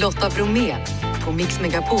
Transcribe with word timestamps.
Lotta 0.00 0.30
Bromé 0.30 0.76
på 1.24 1.32
Mix 1.32 1.60
Megapol. 1.60 2.00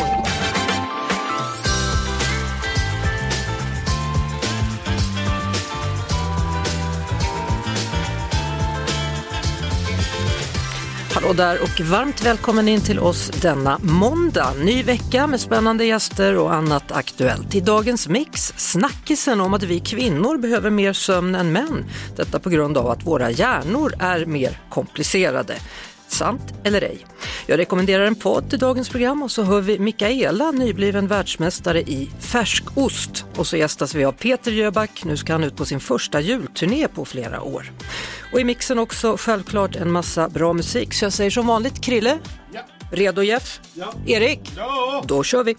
Hallå 11.14 11.32
där 11.32 11.62
och 11.62 11.80
varmt 11.80 12.26
välkommen 12.26 12.68
in 12.68 12.80
till 12.80 12.98
oss 12.98 13.30
denna 13.42 13.78
måndag. 13.82 14.52
Ny 14.64 14.82
vecka 14.82 15.26
med 15.26 15.40
spännande 15.40 15.84
gäster 15.84 16.36
och 16.36 16.54
annat 16.54 16.92
aktuellt. 16.92 17.54
I 17.54 17.60
dagens 17.60 18.08
mix, 18.08 18.54
snackisen 18.56 19.40
om 19.40 19.54
att 19.54 19.62
vi 19.62 19.80
kvinnor 19.80 20.38
behöver 20.38 20.70
mer 20.70 20.92
sömn 20.92 21.34
än 21.34 21.52
män. 21.52 21.84
Detta 22.16 22.40
på 22.40 22.50
grund 22.50 22.76
av 22.76 22.90
att 22.90 23.06
våra 23.06 23.30
hjärnor 23.30 23.94
är 23.98 24.26
mer 24.26 24.60
komplicerade. 24.70 25.54
Sant 26.08 26.54
eller 26.64 26.82
ej? 26.82 27.06
Jag 27.46 27.58
rekommenderar 27.58 28.06
en 28.06 28.14
podd 28.14 28.50
till 28.50 28.58
dagens 28.58 28.88
program 28.88 29.22
och 29.22 29.30
så 29.30 29.42
hör 29.42 29.60
vi 29.60 29.78
Mikaela, 29.78 30.50
nybliven 30.50 31.06
världsmästare 31.06 31.80
i 31.80 32.10
färskost. 32.20 33.24
Och 33.36 33.46
så 33.46 33.56
gästas 33.56 33.94
vi 33.94 34.04
av 34.04 34.12
Peter 34.12 34.52
Jöback, 34.52 35.04
nu 35.04 35.16
ska 35.16 35.32
han 35.32 35.44
ut 35.44 35.56
på 35.56 35.64
sin 35.64 35.80
första 35.80 36.20
julturné 36.20 36.88
på 36.88 37.04
flera 37.04 37.42
år. 37.42 37.72
Och 38.32 38.40
i 38.40 38.44
mixen 38.44 38.78
också 38.78 39.16
självklart 39.18 39.76
en 39.76 39.92
massa 39.92 40.28
bra 40.28 40.52
musik, 40.52 40.94
så 40.94 41.04
jag 41.04 41.12
säger 41.12 41.30
som 41.30 41.46
vanligt 41.46 41.80
Krille, 41.80 42.18
Ja. 42.52 42.60
redo 42.92 43.22
Jeff, 43.22 43.60
Ja. 43.74 43.94
Erik, 44.06 44.52
Ja. 44.56 45.04
då 45.06 45.22
kör 45.22 45.44
vi! 45.44 45.56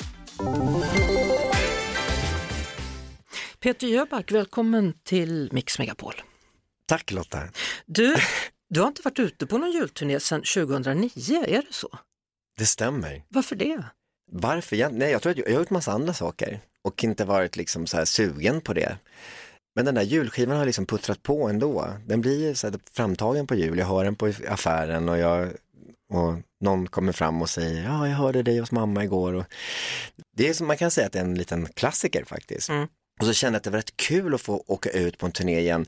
Peter 3.59 3.87
Jöback, 3.87 4.31
välkommen 4.31 4.93
till 5.03 5.49
Mix 5.51 5.79
Megapol. 5.79 6.13
Tack 6.87 7.11
Lotta. 7.11 7.39
Du, 7.85 8.15
du 8.69 8.79
har 8.79 8.87
inte 8.87 9.01
varit 9.01 9.19
ute 9.19 9.47
på 9.47 9.57
någon 9.57 9.71
julturné 9.71 10.19
sedan 10.19 10.41
2009, 10.41 11.43
är 11.47 11.61
det 11.61 11.73
så? 11.73 11.99
Det 12.57 12.65
stämmer. 12.65 13.23
Varför 13.29 13.55
det? 13.55 13.83
Varför? 14.31 14.75
Jag, 14.75 14.93
nej, 14.93 15.11
jag 15.11 15.21
tror 15.21 15.31
att 15.31 15.37
jag, 15.37 15.47
jag 15.47 15.53
har 15.53 15.59
gjort 15.59 15.69
massa 15.69 15.91
andra 15.91 16.13
saker 16.13 16.59
och 16.81 17.03
inte 17.03 17.25
varit 17.25 17.55
liksom 17.55 17.87
så 17.87 17.97
här 17.97 18.05
sugen 18.05 18.61
på 18.61 18.73
det. 18.73 18.97
Men 19.75 19.85
den 19.85 19.95
där 19.95 20.01
julskivan 20.01 20.57
har 20.57 20.65
liksom 20.65 20.85
puttrat 20.85 21.23
på 21.23 21.49
ändå. 21.49 21.93
Den 22.05 22.21
blir 22.21 22.53
så 22.53 22.67
här 22.67 22.79
framtagen 22.93 23.47
på 23.47 23.55
jul. 23.55 23.77
Jag 23.77 23.85
har 23.85 24.03
den 24.03 24.15
på 24.15 24.31
affären 24.47 25.09
och, 25.09 25.17
jag, 25.17 25.49
och 26.13 26.35
någon 26.61 26.87
kommer 26.87 27.11
fram 27.11 27.41
och 27.41 27.49
säger 27.49 27.83
ja, 27.83 28.07
jag 28.07 28.15
hörde 28.15 28.43
dig 28.43 28.59
hos 28.59 28.71
mamma 28.71 29.03
igår. 29.03 29.33
Och 29.33 29.45
det 30.37 30.49
är 30.49 30.53
som 30.53 30.67
man 30.67 30.77
kan 30.77 30.91
säga 30.91 31.07
att 31.07 31.13
det 31.13 31.19
är 31.19 31.23
en 31.23 31.35
liten 31.35 31.65
klassiker 31.65 32.25
faktiskt. 32.25 32.69
Mm. 32.69 32.87
Och 33.19 33.25
så 33.25 33.33
kände 33.33 33.55
jag 33.55 33.59
att 33.59 33.63
det 33.63 33.69
var 33.69 33.77
rätt 33.77 33.97
kul 33.97 34.33
att 34.33 34.41
få 34.41 34.63
åka 34.67 34.89
ut 34.89 35.17
på 35.17 35.25
en 35.25 35.31
turné 35.31 35.59
igen 35.59 35.85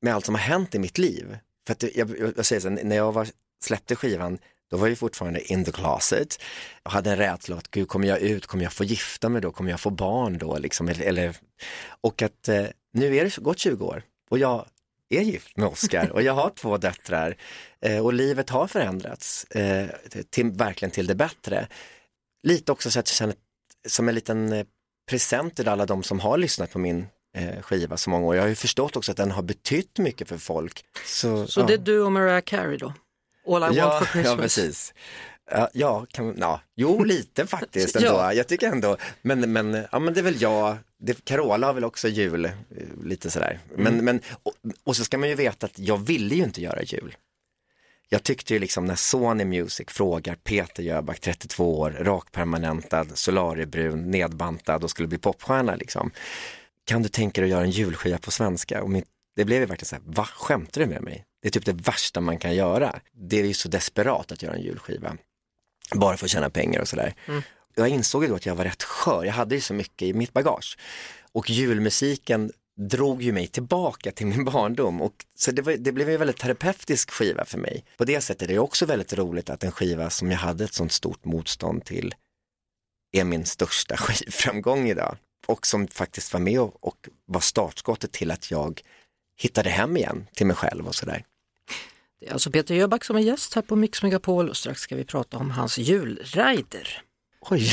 med 0.00 0.14
allt 0.14 0.26
som 0.26 0.34
har 0.34 0.42
hänt 0.42 0.74
i 0.74 0.78
mitt 0.78 0.98
liv. 0.98 1.36
För 1.68 1.72
att 1.72 1.82
jag, 1.82 2.18
jag, 2.18 2.32
jag 2.36 2.46
säger 2.46 2.60
så, 2.60 2.70
när 2.70 2.96
jag 2.96 3.12
var, 3.12 3.28
släppte 3.64 3.96
skivan, 3.96 4.38
då 4.70 4.76
var 4.76 4.88
jag 4.88 4.98
fortfarande 4.98 5.52
in 5.52 5.64
the 5.64 5.72
closet. 5.72 6.42
Jag 6.82 6.90
hade 6.90 7.10
en 7.10 7.16
rädsla 7.16 7.56
att, 7.56 7.70
gud, 7.70 7.88
kommer 7.88 8.08
jag 8.08 8.20
ut, 8.20 8.46
kommer 8.46 8.64
jag 8.64 8.72
få 8.72 8.84
gifta 8.84 9.28
mig 9.28 9.42
då, 9.42 9.52
kommer 9.52 9.70
jag 9.70 9.80
få 9.80 9.90
barn 9.90 10.38
då, 10.38 10.58
liksom, 10.58 10.88
eller, 10.88 11.04
eller 11.04 11.36
och 12.00 12.22
att 12.22 12.48
eh, 12.48 12.66
nu 12.92 13.16
är 13.16 13.24
det 13.24 13.36
gått 13.36 13.58
20 13.58 13.84
år 13.84 14.02
och 14.30 14.38
jag 14.38 14.66
är 15.08 15.20
gift 15.20 15.56
med 15.56 15.68
Oscar 15.68 16.10
och 16.12 16.22
jag 16.22 16.32
har 16.32 16.50
två 16.50 16.76
döttrar 16.76 17.36
eh, 17.80 18.04
och 18.04 18.12
livet 18.12 18.50
har 18.50 18.66
förändrats, 18.66 19.44
eh, 19.44 19.88
till, 20.30 20.50
verkligen 20.50 20.90
till 20.90 21.06
det 21.06 21.14
bättre. 21.14 21.68
Lite 22.42 22.72
också 22.72 22.90
så 22.90 23.00
att 23.00 23.08
jag 23.08 23.16
känner 23.16 23.36
som 23.88 24.08
en 24.08 24.14
liten 24.14 24.52
eh, 24.52 24.66
present 25.10 25.56
till 25.56 25.68
alla 25.68 25.86
de 25.86 26.02
som 26.02 26.20
har 26.20 26.38
lyssnat 26.38 26.72
på 26.72 26.78
min 26.78 27.06
skiva 27.62 27.96
så 27.96 28.10
många 28.10 28.26
år. 28.26 28.34
Jag 28.36 28.42
har 28.42 28.48
ju 28.48 28.54
förstått 28.54 28.96
också 28.96 29.10
att 29.10 29.16
den 29.16 29.30
har 29.30 29.42
betytt 29.42 29.98
mycket 29.98 30.28
för 30.28 30.38
folk. 30.38 30.84
Så, 31.04 31.46
Så 31.46 31.60
ja. 31.60 31.66
det 31.66 31.74
är 31.74 31.78
du 31.78 32.00
och 32.00 32.12
Mariah 32.12 32.40
Carey 32.40 32.76
då? 32.76 32.92
All 33.46 33.74
I 33.74 33.76
ja, 33.76 33.88
want 33.88 33.98
for 33.98 34.12
Christmas? 34.12 34.36
Ja, 34.36 34.42
precis. 34.42 34.94
Ja, 35.50 35.68
ja, 35.72 36.06
kan, 36.10 36.34
ja, 36.38 36.60
jo 36.76 37.04
lite 37.04 37.46
faktiskt 37.46 37.96
ändå. 37.96 38.08
Ja. 38.08 38.32
Jag 38.32 38.46
tycker 38.48 38.68
ändå, 38.68 38.96
men, 39.22 39.52
men, 39.52 39.86
ja, 39.92 39.98
men 39.98 40.14
det 40.14 40.20
är 40.20 40.24
väl 40.24 40.42
jag, 40.42 40.76
det, 41.00 41.24
Carola 41.24 41.66
har 41.66 41.74
väl 41.74 41.84
också 41.84 42.08
jul, 42.08 42.44
eh, 42.44 42.50
lite 43.04 43.30
sådär. 43.30 43.58
Men, 43.76 43.86
Mm. 43.86 44.04
men, 44.04 44.20
och, 44.42 44.52
och 44.84 44.96
så 44.96 45.04
ska 45.04 45.18
man 45.18 45.28
ju 45.28 45.34
veta 45.34 45.66
att 45.66 45.78
jag 45.78 45.96
ville 46.06 46.34
ju 46.34 46.42
inte 46.44 46.62
göra 46.62 46.82
jul. 46.82 47.16
Jag 48.08 48.22
tyckte 48.22 48.54
ju 48.54 48.60
liksom 48.60 48.84
när 48.84 48.94
Sony 48.94 49.44
Music 49.44 49.86
frågar 49.88 50.34
Peter 50.34 50.82
Jöback, 50.82 51.20
32 51.20 51.78
år, 51.78 51.90
rakpermanentad, 52.00 53.06
solariebrun, 53.14 54.10
nedbantad 54.10 54.84
och 54.84 54.90
skulle 54.90 55.08
bli 55.08 55.18
popstjärna 55.18 55.76
liksom. 55.76 56.10
Kan 56.88 57.02
du 57.02 57.08
tänka 57.08 57.40
dig 57.40 57.48
att 57.48 57.50
göra 57.50 57.64
en 57.64 57.70
julskiva 57.70 58.18
på 58.18 58.30
svenska? 58.30 58.82
Och 58.82 58.90
mitt, 58.90 59.04
det 59.36 59.44
blev 59.44 59.60
ju 59.60 59.66
verkligen 59.66 59.86
så 59.86 59.96
här, 59.96 60.02
va, 60.06 60.24
skämtar 60.24 60.80
du 60.80 60.86
med 60.86 61.02
mig? 61.02 61.24
Det 61.42 61.48
är 61.48 61.52
typ 61.52 61.64
det 61.64 61.72
värsta 61.72 62.20
man 62.20 62.38
kan 62.38 62.54
göra. 62.54 63.00
Det 63.12 63.40
är 63.40 63.44
ju 63.44 63.54
så 63.54 63.68
desperat 63.68 64.32
att 64.32 64.42
göra 64.42 64.54
en 64.54 64.62
julskiva. 64.62 65.16
Bara 65.94 66.16
för 66.16 66.26
att 66.26 66.30
tjäna 66.30 66.50
pengar 66.50 66.80
och 66.80 66.88
sådär. 66.88 67.14
Jag 67.74 67.88
insåg 67.88 68.22
ju 68.22 68.28
då 68.28 68.34
att 68.34 68.46
jag 68.46 68.54
var 68.54 68.64
rätt 68.64 68.82
skör, 68.82 69.24
jag 69.24 69.32
hade 69.32 69.54
ju 69.54 69.60
så 69.60 69.74
mycket 69.74 70.08
i 70.08 70.12
mitt 70.14 70.32
bagage. 70.32 70.78
Och 71.32 71.50
julmusiken 71.50 72.52
drog 72.90 73.22
ju 73.22 73.32
mig 73.32 73.46
tillbaka 73.46 74.12
till 74.12 74.26
min 74.26 74.44
barndom. 74.44 75.02
Och 75.02 75.24
så 75.34 75.52
det, 75.52 75.62
var, 75.62 75.72
det 75.72 75.92
blev 75.92 76.08
en 76.08 76.18
väldigt 76.18 76.38
terapeutisk 76.38 77.10
skiva 77.10 77.44
för 77.44 77.58
mig. 77.58 77.84
På 77.96 78.04
det 78.04 78.20
sättet 78.20 78.42
är 78.42 78.54
det 78.54 78.58
också 78.58 78.86
väldigt 78.86 79.12
roligt 79.12 79.50
att 79.50 79.64
en 79.64 79.72
skiva 79.72 80.10
som 80.10 80.30
jag 80.30 80.38
hade 80.38 80.64
ett 80.64 80.74
sånt 80.74 80.92
stort 80.92 81.24
motstånd 81.24 81.84
till 81.84 82.14
är 83.12 83.24
min 83.24 83.46
största 83.46 83.96
skivframgång 83.98 84.88
idag. 84.88 85.16
Och 85.48 85.66
som 85.66 85.88
faktiskt 85.88 86.32
var 86.32 86.40
med 86.40 86.60
och, 86.60 86.76
och 86.80 87.08
var 87.26 87.40
startskottet 87.40 88.12
till 88.12 88.30
att 88.30 88.50
jag 88.50 88.80
hittade 89.36 89.70
hem 89.70 89.96
igen 89.96 90.26
till 90.34 90.46
mig 90.46 90.56
själv 90.56 90.86
och 90.86 90.94
sådär. 90.94 91.24
Det 92.20 92.28
är 92.28 92.32
alltså 92.32 92.50
Peter 92.50 92.74
Jöback 92.74 93.04
som 93.04 93.16
är 93.16 93.20
gäst 93.20 93.54
här 93.54 93.62
på 93.62 93.76
Mix 93.76 94.02
Megapol 94.02 94.48
och 94.48 94.56
strax 94.56 94.80
ska 94.80 94.96
vi 94.96 95.04
prata 95.04 95.36
om 95.36 95.50
hans 95.50 95.78
julrider. 95.78 97.02
Oj! 97.40 97.70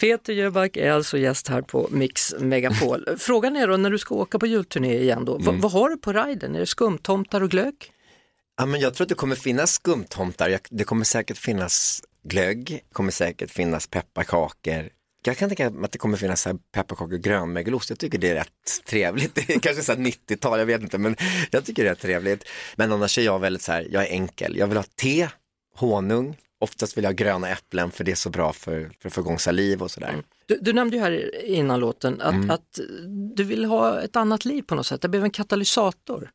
Peter 0.00 0.32
Jöback 0.32 0.76
är 0.76 0.90
alltså 0.90 1.18
gäst 1.18 1.48
här 1.48 1.62
på 1.62 1.88
Mix 1.90 2.34
Megapol. 2.38 3.04
Frågan 3.18 3.56
är 3.56 3.68
då 3.68 3.76
när 3.76 3.90
du 3.90 3.98
ska 3.98 4.14
åka 4.14 4.38
på 4.38 4.46
julturné 4.46 4.98
igen 4.98 5.24
då, 5.24 5.38
vad, 5.38 5.54
vad 5.54 5.72
har 5.72 5.88
du 5.88 5.96
på 5.96 6.12
riden? 6.12 6.54
Är 6.54 6.60
det 6.60 6.66
skumtomtar 6.66 7.40
och 7.40 7.50
glögg? 7.50 7.92
Ja, 8.56 8.66
men 8.66 8.80
jag 8.80 8.94
tror 8.94 9.04
att 9.04 9.08
det 9.08 9.14
kommer 9.14 9.36
finnas 9.36 9.72
skumtomtar, 9.72 10.58
det 10.70 10.84
kommer 10.84 11.04
säkert 11.04 11.38
finnas 11.38 12.02
glögg, 12.28 12.84
kommer 12.92 13.10
säkert 13.10 13.50
finnas 13.50 13.86
pepparkakor. 13.86 14.88
Jag 15.24 15.36
kan 15.36 15.48
tänka 15.48 15.70
mig 15.70 15.84
att 15.84 15.92
det 15.92 15.98
kommer 15.98 16.16
finnas 16.16 16.42
så 16.42 16.48
här 16.48 16.58
pepparkakor 16.72 17.14
och 17.14 17.20
grönmögelost. 17.20 17.90
Jag 17.90 17.98
tycker 17.98 18.18
det 18.18 18.30
är 18.30 18.34
rätt 18.34 18.82
trevligt. 18.86 19.34
Det 19.34 19.54
är 19.54 19.58
kanske 19.58 19.82
så 19.82 19.92
här 19.92 19.98
90-tal, 19.98 20.58
jag 20.58 20.66
vet 20.66 20.82
inte, 20.82 20.98
men 20.98 21.16
jag 21.50 21.64
tycker 21.64 21.82
det 21.82 21.88
är 21.88 21.92
rätt 21.92 22.02
trevligt. 22.02 22.44
Men 22.76 22.92
annars 22.92 23.18
är 23.18 23.22
jag 23.22 23.38
väldigt 23.38 23.62
så 23.62 23.72
här, 23.72 23.86
jag 23.90 24.02
är 24.02 24.10
enkel. 24.10 24.56
Jag 24.56 24.66
vill 24.66 24.76
ha 24.76 24.84
te, 24.84 25.28
honung, 25.76 26.36
oftast 26.58 26.96
vill 26.96 27.04
jag 27.04 27.10
ha 27.10 27.16
gröna 27.16 27.48
äpplen 27.48 27.90
för 27.90 28.04
det 28.04 28.10
är 28.10 28.16
så 28.16 28.30
bra 28.30 28.52
för, 28.52 28.90
för 29.00 29.08
att 29.08 29.12
få 29.12 29.20
igång 29.20 29.38
saliv 29.38 29.82
och 29.82 29.90
sådär. 29.90 30.22
Du, 30.46 30.58
du 30.62 30.72
nämnde 30.72 30.96
ju 30.96 31.02
här 31.02 31.44
innan 31.44 31.80
låten 31.80 32.20
att, 32.20 32.50
att 32.50 32.80
du 33.34 33.44
vill 33.44 33.64
ha 33.64 34.00
ett 34.00 34.16
annat 34.16 34.44
liv 34.44 34.62
på 34.62 34.74
något 34.74 34.86
sätt. 34.86 35.02
Det 35.02 35.08
blev 35.08 35.24
en 35.24 35.30
katalysator 35.30 36.30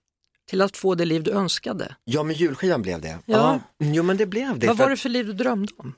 till 0.49 0.61
att 0.61 0.77
få 0.77 0.95
det 0.95 1.05
liv 1.05 1.23
du 1.23 1.31
önskade. 1.31 1.95
Ja, 2.03 2.23
men 2.23 2.35
julskivan 2.35 2.81
blev 2.81 3.01
det. 3.01 3.19
Ja. 3.25 3.59
Jo, 3.79 4.03
men 4.03 4.17
det 4.17 4.25
blev 4.25 4.59
det. 4.59 4.67
vad 4.67 4.77
var 4.77 4.89
det 4.89 4.97
för 4.97 5.09
liv 5.09 5.25
du 5.25 5.33
drömde 5.33 5.73
om? 5.77 5.93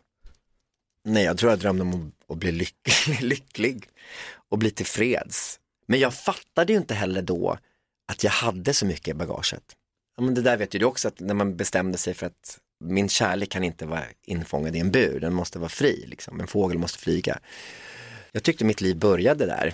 Nej, 1.05 1.23
jag 1.23 1.37
tror 1.37 1.51
jag 1.51 1.59
drömde 1.59 1.81
om 1.81 1.93
att, 1.93 2.31
att 2.31 2.37
bli 2.37 2.51
lycklig, 2.51 3.21
lycklig 3.21 3.87
och 4.49 4.57
bli 4.57 4.71
tillfreds. 4.71 5.59
Men 5.87 5.99
jag 5.99 6.13
fattade 6.13 6.73
ju 6.73 6.79
inte 6.79 6.93
heller 6.93 7.21
då 7.21 7.57
att 8.11 8.23
jag 8.23 8.31
hade 8.31 8.73
så 8.73 8.85
mycket 8.85 9.07
i 9.07 9.13
bagaget. 9.13 9.63
Ja, 10.17 10.23
men 10.23 10.33
det 10.33 10.41
där 10.41 10.57
vet 10.57 10.75
ju 10.75 10.79
du 10.79 10.85
också, 10.85 11.07
att 11.07 11.19
när 11.19 11.33
man 11.33 11.55
bestämde 11.57 11.97
sig 11.97 12.13
för 12.13 12.25
att 12.25 12.59
min 12.85 13.09
kärlek 13.09 13.49
kan 13.49 13.63
inte 13.63 13.85
vara 13.85 14.03
infångad 14.23 14.75
i 14.75 14.79
en 14.79 14.91
bur, 14.91 15.19
den 15.19 15.33
måste 15.33 15.59
vara 15.59 15.69
fri, 15.69 16.05
liksom. 16.07 16.39
en 16.39 16.47
fågel 16.47 16.77
måste 16.77 16.99
flyga. 16.99 17.39
Jag 18.31 18.43
tyckte 18.43 18.65
mitt 18.65 18.81
liv 18.81 18.97
började 18.97 19.45
där. 19.45 19.73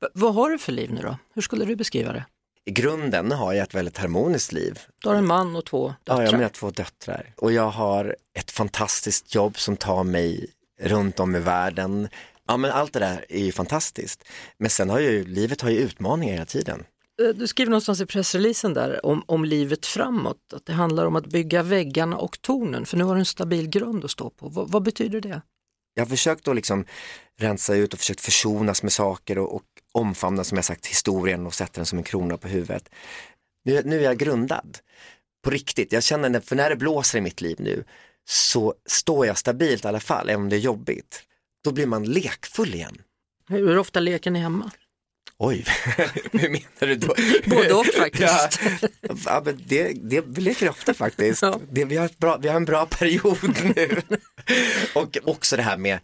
V- 0.00 0.06
vad 0.14 0.34
har 0.34 0.50
du 0.50 0.58
för 0.58 0.72
liv 0.72 0.92
nu 0.92 1.00
då? 1.02 1.18
Hur 1.34 1.42
skulle 1.42 1.64
du 1.64 1.76
beskriva 1.76 2.12
det? 2.12 2.24
I 2.68 2.70
grunden 2.70 3.32
har 3.32 3.52
jag 3.52 3.62
ett 3.62 3.74
väldigt 3.74 3.98
harmoniskt 3.98 4.52
liv. 4.52 4.78
Du 5.02 5.08
har 5.08 5.16
en 5.16 5.26
man 5.26 5.56
och 5.56 5.64
två 5.64 5.94
Ja, 6.04 6.16
döttrar. 6.16 6.38
jag 6.38 6.44
har 6.44 6.48
två 6.48 6.70
döttrar 6.70 7.32
och 7.36 7.52
jag 7.52 7.70
har 7.70 8.16
ett 8.38 8.50
fantastiskt 8.50 9.34
jobb 9.34 9.58
som 9.58 9.76
tar 9.76 10.04
mig 10.04 10.46
runt 10.80 11.20
om 11.20 11.36
i 11.36 11.40
världen. 11.40 12.08
Ja, 12.48 12.56
men 12.56 12.70
allt 12.70 12.92
det 12.92 12.98
där 12.98 13.24
är 13.28 13.44
ju 13.44 13.52
fantastiskt. 13.52 14.24
Men 14.58 14.70
sen 14.70 14.90
har 14.90 14.98
ju 14.98 15.24
livet 15.24 15.60
har 15.60 15.70
ju 15.70 15.78
utmaningar 15.78 16.32
hela 16.32 16.46
tiden. 16.46 16.84
Eh, 17.22 17.28
Du 17.34 17.46
skriver 17.46 17.70
någonstans 17.70 18.00
i 18.00 18.06
pressreleasen 18.06 18.74
där 18.74 19.06
om, 19.06 19.22
om 19.26 19.44
livet 19.44 19.86
framåt, 19.86 20.36
att 20.54 20.66
det 20.66 20.72
handlar 20.72 21.06
om 21.06 21.16
att 21.16 21.26
bygga 21.26 21.62
väggarna 21.62 22.16
och 22.16 22.42
tornen, 22.42 22.86
för 22.86 22.96
nu 22.96 23.04
har 23.04 23.14
du 23.14 23.18
en 23.18 23.24
stabil 23.26 23.68
grund 23.68 24.04
att 24.04 24.10
stå 24.10 24.30
på. 24.30 24.48
Vad, 24.48 24.70
vad 24.70 24.82
betyder 24.82 25.20
det? 25.20 25.42
Jag 25.98 26.04
har 26.04 26.08
försökt 26.08 26.48
att 26.48 26.56
liksom 26.56 26.84
rensa 27.36 27.74
ut 27.74 27.92
och 27.92 27.98
försökt 27.98 28.20
försonas 28.20 28.82
med 28.82 28.92
saker 28.92 29.38
och, 29.38 29.54
och 29.54 29.62
omfamna 29.92 30.44
som 30.44 30.56
jag 30.56 30.64
sagt 30.64 30.86
historien 30.86 31.46
och 31.46 31.54
sätta 31.54 31.72
den 31.74 31.86
som 31.86 31.98
en 31.98 32.04
krona 32.04 32.36
på 32.36 32.48
huvudet. 32.48 32.88
Nu, 33.64 33.82
nu 33.84 33.98
är 33.98 34.04
jag 34.04 34.18
grundad 34.18 34.78
på 35.44 35.50
riktigt. 35.50 35.92
Jag 35.92 36.02
känner, 36.02 36.38
att 36.38 36.44
för 36.44 36.56
när 36.56 36.70
det 36.70 36.76
blåser 36.76 37.18
i 37.18 37.20
mitt 37.20 37.40
liv 37.40 37.56
nu 37.60 37.84
så 38.28 38.74
står 38.86 39.26
jag 39.26 39.38
stabilt 39.38 39.84
i 39.84 39.88
alla 39.88 40.00
fall, 40.00 40.28
även 40.28 40.42
om 40.42 40.48
det 40.48 40.56
är 40.56 40.60
jobbigt. 40.60 41.22
Då 41.64 41.72
blir 41.72 41.86
man 41.86 42.04
lekfull 42.04 42.74
igen. 42.74 43.02
Hur 43.48 43.78
ofta 43.78 44.00
leker 44.00 44.30
ni 44.30 44.38
hemma? 44.38 44.70
Oj, 45.38 45.64
hur 46.32 46.48
menar 46.48 46.86
du 46.86 46.94
då? 46.94 47.14
Både 47.46 47.72
och 47.74 47.86
faktiskt. 47.86 48.60
Ja, 49.00 49.14
ja 49.24 49.42
men 49.44 49.60
det, 49.66 49.92
det 49.92 50.40
leker 50.40 50.68
ofta 50.70 50.94
faktiskt. 50.94 51.42
Ja. 51.42 51.60
Det, 51.70 51.84
vi, 51.84 51.96
har 51.96 52.10
bra, 52.18 52.36
vi 52.36 52.48
har 52.48 52.56
en 52.56 52.64
bra 52.64 52.86
period 52.86 53.38
nu. 53.76 54.02
och 54.94 55.18
också 55.24 55.56
det 55.56 55.62
här 55.62 55.76
med 55.76 55.98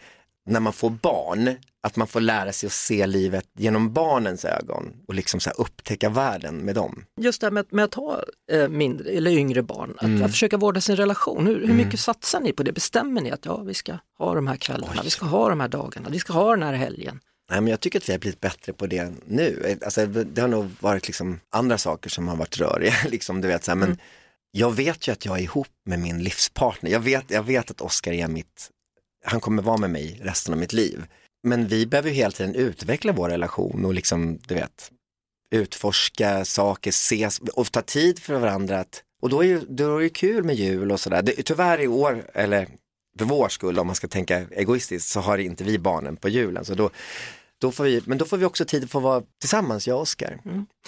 när 0.50 0.60
man 0.60 0.72
får 0.72 0.90
barn, 0.90 1.56
att 1.82 1.96
man 1.96 2.06
får 2.08 2.20
lära 2.20 2.52
sig 2.52 2.66
att 2.66 2.72
se 2.72 3.06
livet 3.06 3.44
genom 3.58 3.92
barnens 3.92 4.44
ögon 4.44 4.92
och 5.08 5.14
liksom 5.14 5.40
så 5.40 5.50
upptäcka 5.50 6.08
världen 6.08 6.56
med 6.56 6.74
dem. 6.74 7.04
Just 7.20 7.40
det 7.40 7.46
här 7.46 7.50
med, 7.52 7.66
med 7.70 7.84
att 7.84 7.94
ha 7.94 8.22
eh, 8.52 8.68
mindre 8.68 9.10
eller 9.10 9.30
yngre 9.30 9.62
barn, 9.62 9.94
att, 9.96 10.02
Mm. 10.04 10.22
att 10.22 10.30
försöka 10.30 10.56
vårda 10.56 10.80
sin 10.80 10.96
relation. 10.96 11.46
Hur, 11.46 11.66
hur 11.66 11.74
mycket 11.74 12.00
satsar 12.00 12.40
ni 12.40 12.52
på 12.52 12.62
det? 12.62 12.72
Bestämmer 12.72 13.20
ni 13.20 13.30
att 13.30 13.44
ja, 13.44 13.56
vi 13.62 13.74
ska 13.74 13.98
ha 14.18 14.34
de 14.34 14.46
här 14.46 14.56
kvällarna, 14.56 14.92
Oj. 14.96 15.00
vi 15.04 15.10
ska 15.10 15.26
ha 15.26 15.48
de 15.48 15.60
här 15.60 15.68
dagarna, 15.68 16.08
vi 16.10 16.18
ska 16.18 16.32
ha 16.32 16.50
den 16.50 16.62
här 16.62 16.72
helgen? 16.74 17.20
Nej, 17.50 17.60
men 17.60 17.70
jag 17.70 17.80
tycker 17.80 17.98
att 17.98 18.08
vi 18.08 18.12
har 18.12 18.20
blivit 18.20 18.40
bättre 18.40 18.72
på 18.72 18.86
det 18.86 19.12
nu. 19.26 19.78
Alltså, 19.84 20.06
det 20.06 20.40
har 20.40 20.48
nog 20.48 20.70
varit 20.80 21.06
liksom 21.06 21.40
andra 21.50 21.78
saker 21.78 22.10
som 22.10 22.28
har 22.28 22.36
varit 22.36 22.58
röriga. 22.58 22.94
Liksom, 23.08 23.40
du 23.40 23.48
vet, 23.48 23.64
så 23.64 23.70
här, 23.70 23.76
men 23.76 23.98
Jag 24.50 24.72
vet 24.76 25.08
ju 25.08 25.12
att 25.12 25.24
jag 25.24 25.38
är 25.38 25.42
ihop 25.42 25.68
med 25.86 25.98
min 25.98 26.22
livspartner. 26.22 26.90
Jag 26.90 27.00
vet, 27.00 27.30
jag 27.30 27.42
vet 27.42 27.70
att 27.70 27.80
Oskar 27.80 28.12
är 28.12 28.28
mitt, 28.28 28.70
han 29.24 29.40
kommer 29.40 29.62
vara 29.62 29.76
med 29.76 29.90
mig 29.90 30.20
resten 30.22 30.54
av 30.54 30.60
mitt 30.60 30.72
liv. 30.72 31.06
Men 31.42 31.68
vi 31.68 31.86
behöver 31.86 32.08
ju 32.08 32.14
hela 32.14 32.30
tiden 32.30 32.54
utveckla 32.54 33.12
vår 33.12 33.28
relation 33.28 33.84
och 33.84 33.94
liksom, 33.94 34.38
du 34.46 34.54
vet, 34.54 34.90
utforska 35.50 36.44
saker, 36.44 36.90
ses 36.90 37.38
och 37.38 37.72
ta 37.72 37.82
tid 37.82 38.18
för 38.18 38.38
varandra. 38.38 38.80
Att, 38.80 39.02
och 39.22 39.28
då 39.28 39.44
är, 39.44 39.48
ju, 39.48 39.60
då 39.68 39.94
är 39.94 39.98
det 39.98 40.04
ju 40.04 40.10
kul 40.10 40.44
med 40.44 40.56
jul 40.56 40.92
och 40.92 41.00
sådär. 41.00 41.22
Tyvärr 41.44 41.80
i 41.80 41.88
år, 41.88 42.30
eller 42.34 42.68
för 43.18 43.24
vår 43.24 43.48
skull 43.48 43.78
om 43.78 43.86
man 43.86 43.96
ska 43.96 44.08
tänka 44.08 44.38
egoistiskt, 44.50 45.08
så 45.08 45.20
har 45.20 45.38
inte 45.38 45.64
vi 45.64 45.78
barnen 45.78 46.16
på 46.16 46.28
julen. 46.28 46.64
Så 46.64 46.74
då, 46.74 46.90
då 47.60 47.72
får 47.72 47.84
vi, 47.84 48.02
men 48.06 48.18
då 48.18 48.24
får 48.24 48.36
vi 48.36 48.44
också 48.44 48.64
tid 48.64 48.90
för 48.90 48.98
att 48.98 49.02
vara 49.02 49.22
tillsammans, 49.40 49.86
jag 49.86 49.96
och 49.96 50.02
Oskar. 50.02 50.40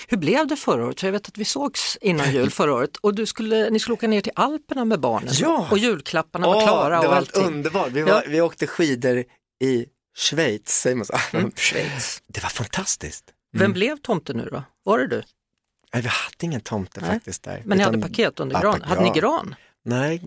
Hur 0.09 0.17
blev 0.17 0.47
det 0.47 0.57
förra 0.57 0.87
året? 0.87 1.03
Jag 1.03 1.13
vet 1.13 1.29
att 1.29 1.39
vi 1.39 1.45
sågs 1.45 1.99
innan 2.01 2.33
jul 2.33 2.51
förra 2.51 2.75
året 2.75 2.97
och 2.97 3.15
du 3.15 3.27
skulle, 3.27 3.71
ni 3.71 3.79
skulle 3.79 3.95
åka 3.95 4.09
ner 4.09 4.21
till 4.21 4.33
Alperna 4.35 4.85
med 4.85 5.01
barnen 5.01 5.29
Ja! 5.39 5.69
och 5.71 5.79
julklapparna 5.79 6.47
var 6.47 6.57
Åh, 6.57 6.63
klara 6.63 7.01
det 7.03 7.09
var 7.09 7.15
helt 7.15 7.37
underbart. 7.37 7.89
Vi, 7.93 8.03
var, 8.03 8.11
Ja. 8.11 8.23
vi 8.29 8.41
åkte 8.41 8.67
skidor 8.67 9.25
i 9.65 9.87
Schweiz, 10.17 10.69
säger 10.69 10.97
man 10.97 11.07
så? 11.07 11.15
Mm, 11.33 11.51
Schweiz. 11.57 12.23
Det 12.27 12.43
var 12.43 12.51
fantastiskt. 12.51 13.25
Vem 13.53 13.73
blev 13.73 13.97
tomte 13.97 14.33
nu 14.33 14.49
då? 14.53 14.63
Var 14.85 14.99
det 14.99 15.07
du? 15.07 15.23
Nej, 15.95 16.03
vi 16.03 16.09
hade 16.09 16.37
ingen 16.41 16.61
tomte 16.61 17.01
Nej. 17.01 17.11
faktiskt 17.11 17.43
där. 17.43 17.63
Men 17.65 17.79
ni 17.79 17.85
Utan- 17.85 17.95
hade 17.95 18.09
paket 18.09 18.41
under 18.41 18.57
Ja, 18.57 18.61
gran. 18.61 18.81
pa- 18.81 18.87
Hade 18.87 19.03
ni 19.03 19.11
gran? 19.21 19.55
Nej, 19.85 20.23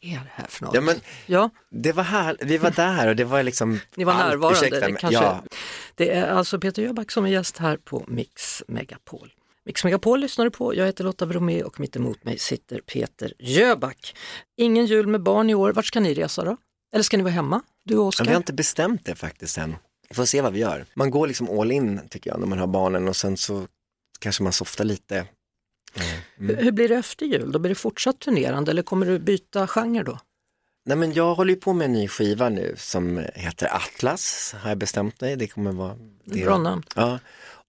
är 0.00 0.10
det 0.18 0.30
här 0.34 0.46
för 0.48 0.64
något? 0.64 0.74
ja, 0.74 0.80
men 0.80 1.00
Ja, 1.26 1.50
det 1.70 1.92
var 1.92 2.02
här, 2.04 2.36
vi 2.40 2.58
var 2.58 2.70
där 2.70 3.08
och 3.08 3.16
det 3.16 3.24
var 3.24 3.42
liksom 3.42 3.80
ni 3.96 4.04
var 4.04 4.12
allt, 4.12 4.30
närvarande. 4.30 4.58
ursäkta, 4.66 4.88
men- 4.88 4.96
kanske... 4.96 5.22
Ja, 5.24 5.42
det 5.94 6.10
är 6.10 6.26
alltså 6.30 6.60
Peter 6.60 6.82
Jöback 6.82 7.10
som 7.10 7.24
är 7.24 7.30
gäst 7.30 7.58
här 7.58 7.76
på 7.76 8.04
Mix 8.08 8.62
Megapol. 8.68 9.32
Mix 9.64 9.84
Megapol 9.84 10.20
lyssnar 10.20 10.44
du 10.44 10.50
på. 10.50 10.74
Jag 10.74 10.86
heter 10.86 11.04
Lotta 11.04 11.26
Bromé 11.26 11.62
och 11.62 11.80
mitt 11.80 11.96
emot 11.96 12.24
mig 12.24 12.38
sitter 12.38 12.80
Peter 12.80 13.32
Jöback. 13.38 14.16
Ingen 14.56 14.86
jul 14.86 15.06
med 15.06 15.22
barn 15.22 15.50
i 15.50 15.54
år. 15.54 15.72
Vart 15.72 15.86
ska 15.86 16.00
ni 16.00 16.14
resa 16.14 16.44
då? 16.44 16.56
Eller 16.94 17.02
ska 17.02 17.16
ni 17.16 17.22
vara 17.22 17.32
hemma? 17.32 17.62
Du 17.84 17.96
och 17.96 18.06
Oskar? 18.06 18.24
vi 18.24 18.30
har 18.30 18.36
inte 18.36 18.52
bestämt 18.52 19.04
det 19.04 19.14
faktiskt 19.14 19.58
än. 19.58 19.76
Vi 20.08 20.14
får 20.14 20.24
se 20.24 20.40
vad 20.40 20.52
vi 20.52 20.58
gör. 20.60 20.86
Man 20.94 21.10
går 21.10 21.26
liksom 21.26 21.60
all 21.60 21.72
in 21.72 22.00
tycker 22.10 22.30
jag 22.30 22.40
när 22.40 22.46
man 22.46 22.58
har 22.58 22.66
barnen 22.66 23.08
och 23.08 23.16
sen 23.16 23.36
så 23.36 23.66
kanske 24.18 24.42
man 24.42 24.52
softar 24.52 24.84
lite. 24.84 25.26
Eh, 25.94 26.02
Hur, 26.36 26.56
hur 26.56 26.72
blir 26.72 26.88
det 26.88 26.96
efter 26.96 27.26
jul? 27.26 27.52
Då 27.52 27.58
blir 27.58 27.68
det 27.68 27.74
fortsatt 27.74 28.18
turnerande 28.18 28.70
eller 28.70 28.82
kommer 28.82 29.06
du 29.06 29.18
byta 29.18 29.66
genre 29.66 30.02
då? 30.02 30.18
Nej 30.84 30.96
men 30.96 31.12
jag 31.12 31.34
håller 31.34 31.54
ju 31.54 31.60
på 31.60 31.72
med 31.72 31.84
en 31.84 31.92
ny 31.92 32.08
skiva 32.08 32.48
nu 32.48 32.74
som 32.78 33.26
heter 33.34 33.68
Atlas, 33.76 34.54
har 34.58 34.68
jag 34.68 34.78
bestämt 34.78 35.20
mig. 35.20 35.36
Det 35.36 35.46
kommer 35.46 35.72
vara... 35.72 35.96
Det, 36.24 36.44
Bra 36.44 36.58
namn. 36.58 36.82
Ja, 36.94 37.18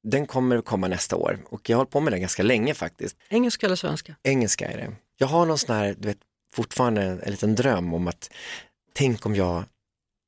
den 0.03 0.27
kommer 0.27 0.61
komma 0.61 0.87
nästa 0.87 1.15
år 1.15 1.39
och 1.45 1.69
jag 1.69 1.77
har 1.77 1.79
hållit 1.79 1.91
på 1.91 1.99
med 1.99 2.13
den 2.13 2.19
ganska 2.21 2.43
länge 2.43 2.73
faktiskt. 2.73 3.17
Engelska 3.29 3.65
eller 3.65 3.75
svenska? 3.75 4.15
Engelska 4.23 4.67
är 4.71 4.77
det. 4.77 4.91
Jag 5.17 5.27
har 5.27 5.45
någon 5.45 5.57
sån 5.57 5.75
här, 5.75 5.95
du 5.99 6.07
vet, 6.07 6.17
fortfarande 6.53 7.01
en 7.01 7.31
liten 7.31 7.55
dröm 7.55 7.93
om 7.93 8.07
att 8.07 8.29
tänk 8.93 9.25
om 9.25 9.35
jag, 9.35 9.63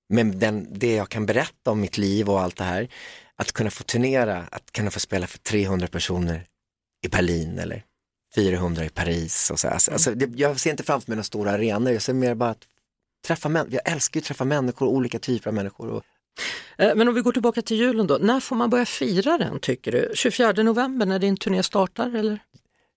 med 0.10 0.26
den, 0.28 0.68
det 0.72 0.96
jag 0.96 1.10
kan 1.10 1.26
berätta 1.26 1.72
om 1.72 1.82
mitt 1.82 1.98
liv 1.98 2.30
och 2.30 2.42
allt 2.42 2.56
det 2.58 2.64
här, 2.64 2.88
att 3.36 3.52
kunna 3.52 3.70
få 3.70 3.84
turnera, 3.84 4.46
att 4.52 4.72
kunna 4.72 4.92
få 4.92 5.00
spela 5.00 5.28
för 5.28 5.38
300 5.38 5.88
personer 5.88 6.46
i 7.04 7.08
Berlin 7.08 7.60
eller 7.60 7.84
400 8.36 8.86
i 8.86 8.90
Paris 8.90 9.52
och 9.52 9.60
så. 9.60 9.68
Alltså, 9.68 9.92
alltså, 9.92 10.12
det, 10.12 10.30
jag 10.36 10.60
ser 10.60 10.72
inte 10.72 10.84
framför 10.84 11.12
mig 11.12 11.16
några 11.16 11.24
stora 11.24 11.52
arenor, 11.52 11.94
jag 11.94 12.02
ser 12.02 12.14
mer 12.14 12.36
bara 12.36 12.50
att 12.50 12.68
träffa 13.28 13.50
människor, 13.50 13.74
jag 13.74 13.94
älskar 13.94 14.18
ju 14.18 14.22
att 14.22 14.26
träffa 14.26 14.46
människor, 14.46 14.88
olika 14.88 15.20
typer 15.20 15.48
av 15.50 15.54
människor. 15.54 15.90
Och, 15.90 16.04
Eh, 16.78 16.96
Men 16.96 17.08
om 17.08 17.16
vi 17.16 17.22
går 17.22 17.32
tillbaka 17.32 17.62
till 17.62 17.78
julen 17.78 18.08
då, 18.08 18.18
när 18.22 18.40
får 18.40 18.56
man 18.56 18.70
börja 18.70 18.86
fira 18.86 19.38
den 19.38 19.60
tycker 19.60 19.92
du? 19.92 20.12
24 20.16 20.52
november 20.52 21.06
när 21.06 21.20
din 21.20 21.38
turné 21.38 21.64
startar 21.64 22.16
eller? 22.16 22.40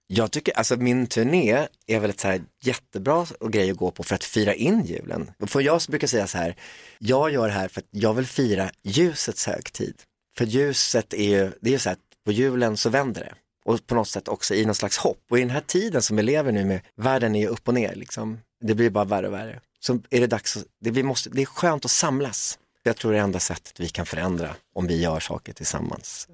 Jag 0.09 0.31
tycker, 0.31 0.59
alltså 0.59 0.76
min 0.76 1.06
turné 1.06 1.67
är 1.87 2.00
väl 2.00 2.11
ett 2.11 2.20
så 2.20 2.29
här 2.29 2.43
jättebra 2.62 3.26
grej 3.49 3.70
att 3.70 3.76
gå 3.76 3.91
på 3.91 4.02
för 4.02 4.14
att 4.14 4.25
fira 4.25 4.55
in 4.55 4.85
julen. 4.85 5.31
För 5.47 5.61
jag 5.61 5.81
brukar 5.88 6.06
säga 6.06 6.26
så 6.26 6.38
här, 6.38 6.56
jag 6.99 7.32
gör 7.32 7.47
det 7.47 7.52
här 7.55 7.69
för 7.69 7.81
att 7.81 7.87
jag 7.91 8.14
vill 8.14 8.26
fira 8.26 8.70
ljusets 8.82 9.47
högtid. 9.47 9.94
För 10.37 10.44
ljuset 10.44 11.14
är 11.14 11.29
ju, 11.29 11.52
det 11.61 11.70
är 11.70 11.73
ju 11.73 11.79
så 11.79 11.88
här, 11.88 11.99
på 12.25 12.32
julen 12.32 12.76
så 12.76 12.91
vänder 12.91 13.20
det. 13.20 13.35
Och 13.66 13.86
på 13.86 13.94
något 13.94 14.08
sätt 14.08 14.28
också 14.28 14.54
i 14.54 14.64
någon 14.64 14.74
slags 14.74 14.98
hopp. 14.98 15.18
Och 15.30 15.38
i 15.38 15.40
den 15.40 15.50
här 15.50 15.60
tiden 15.60 16.02
som 16.02 16.16
vi 16.16 16.22
lever 16.22 16.52
nu 16.52 16.64
med, 16.64 16.80
världen 16.96 17.34
är 17.36 17.40
ju 17.40 17.46
upp 17.46 17.68
och 17.68 17.74
ner 17.74 17.94
liksom. 17.94 18.38
Det 18.64 18.74
blir 18.74 18.90
bara 18.90 19.04
värre 19.04 19.26
och 19.26 19.32
värre. 19.32 19.60
Så 19.80 20.00
är 20.10 20.20
det 20.20 20.26
dags, 20.26 20.56
att, 20.56 20.64
det, 20.80 20.90
vi 20.90 21.02
måste, 21.02 21.30
det 21.30 21.42
är 21.42 21.46
skönt 21.46 21.84
att 21.84 21.90
samlas. 21.90 22.58
Jag 22.82 22.96
tror 22.96 23.12
det 23.12 23.18
är 23.18 23.22
enda 23.22 23.40
sättet 23.40 23.80
vi 23.80 23.88
kan 23.88 24.06
förändra 24.06 24.56
om 24.74 24.86
vi 24.86 25.00
gör 25.02 25.20
saker 25.20 25.52
tillsammans. 25.52 26.28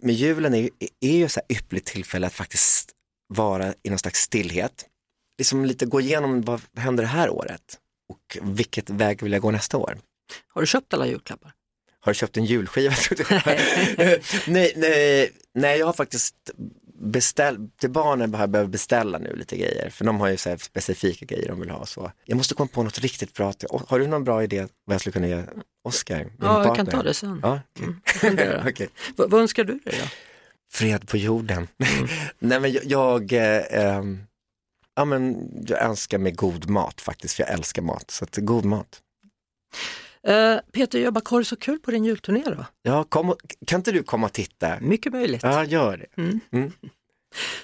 Men 0.00 0.14
julen 0.14 0.54
är, 0.54 0.58
ju- 0.58 0.70
är 1.00 1.16
ju 1.16 1.28
så 1.28 1.40
här 1.40 1.56
ypperligt 1.56 1.86
tillfälle 1.86 2.26
att 2.26 2.32
faktiskt 2.32 2.90
vara 3.28 3.74
i 3.82 3.90
någon 3.90 3.98
slags 3.98 4.20
stillhet. 4.20 4.86
Liksom 5.38 5.64
lite 5.64 5.86
gå 5.86 6.00
igenom 6.00 6.42
vad 6.42 6.60
händer 6.76 7.02
det 7.04 7.08
här 7.08 7.30
året 7.30 7.78
och 8.08 8.38
vilket 8.42 8.90
väg 8.90 9.22
vill 9.22 9.32
jag 9.32 9.42
gå 9.42 9.50
nästa 9.50 9.76
år. 9.78 9.98
Har 10.48 10.60
du 10.60 10.66
köpt 10.66 10.94
alla 10.94 11.06
julklappar? 11.06 11.52
Har 12.04 12.12
du 12.12 12.14
köpt 12.14 12.36
en 12.36 12.44
julskiva? 12.44 12.94
nej, 14.46 14.72
nej, 14.76 15.30
nej, 15.54 15.78
jag 15.78 15.86
har 15.86 15.92
faktiskt 15.92 16.34
beställt, 16.98 17.78
till 17.78 17.90
barnen 17.90 18.34
har 18.34 18.40
jag 18.40 18.50
behövt 18.50 18.70
beställa 18.70 19.18
nu 19.18 19.36
lite 19.36 19.56
grejer, 19.56 19.90
för 19.90 20.04
de 20.04 20.20
har 20.20 20.28
ju 20.28 20.36
så 20.36 20.48
här 20.50 20.56
specifika 20.56 21.24
grejer 21.24 21.48
de 21.48 21.60
vill 21.60 21.70
ha. 21.70 21.86
Så. 21.86 22.12
Jag 22.24 22.36
måste 22.36 22.54
komma 22.54 22.68
på 22.72 22.82
något 22.82 22.98
riktigt 22.98 23.34
bra. 23.34 23.52
till- 23.52 23.68
Har 23.88 23.98
du 23.98 24.06
någon 24.06 24.24
bra 24.24 24.42
idé 24.42 24.66
vad 24.84 24.94
jag 24.94 25.00
skulle 25.00 25.12
kunna 25.12 25.26
ge 25.28 25.42
Oscar? 25.84 26.32
Ja, 26.40 26.64
jag 26.64 26.76
kan 26.76 26.86
ta 26.86 27.02
det 27.02 27.14
sen. 27.14 27.40
Ja, 27.42 27.60
okej. 27.76 27.94
jag 28.04 28.14
funderar. 28.14 28.66
Okej. 28.70 28.88
Vad, 29.16 29.34
önskar 29.34 29.64
du 29.64 29.72
dig 29.78 29.94
då? 30.00 30.08
Fred 30.72 31.08
på 31.08 31.16
jorden. 31.16 31.68
Nej 32.38 32.60
men 32.60 32.72
jag, 32.72 32.84
jag, 32.84 33.32
eh, 33.32 33.62
ehm, 33.70 34.24
ja, 34.94 35.04
men 35.04 35.36
jag 35.66 35.82
önskar 35.82 36.18
mig 36.18 36.32
god 36.32 36.68
mat 36.70 37.00
faktiskt, 37.00 37.34
för 37.34 37.42
jag 37.42 37.52
älskar 37.52 37.82
mat. 37.82 38.10
Så 38.10 38.24
att, 38.24 38.36
god 38.36 38.64
mat. 38.64 39.00
Eh, 40.26 40.56
Peter 40.72 40.98
Jöback, 40.98 41.26
har 41.26 41.38
du 41.38 41.44
så 41.44 41.56
kul 41.56 41.78
på 41.78 41.90
din 41.90 42.04
julturné 42.04 42.42
då? 42.46 42.66
Ja, 42.82 43.04
kom 43.04 43.30
och, 43.30 43.36
kan 43.66 43.80
inte 43.80 43.92
du 43.92 44.02
komma 44.02 44.26
och 44.26 44.32
titta? 44.32 44.80
Mycket 44.80 45.12
möjligt. 45.12 45.42
Ja, 45.42 45.64
gör 45.64 45.96
det. 45.96 46.22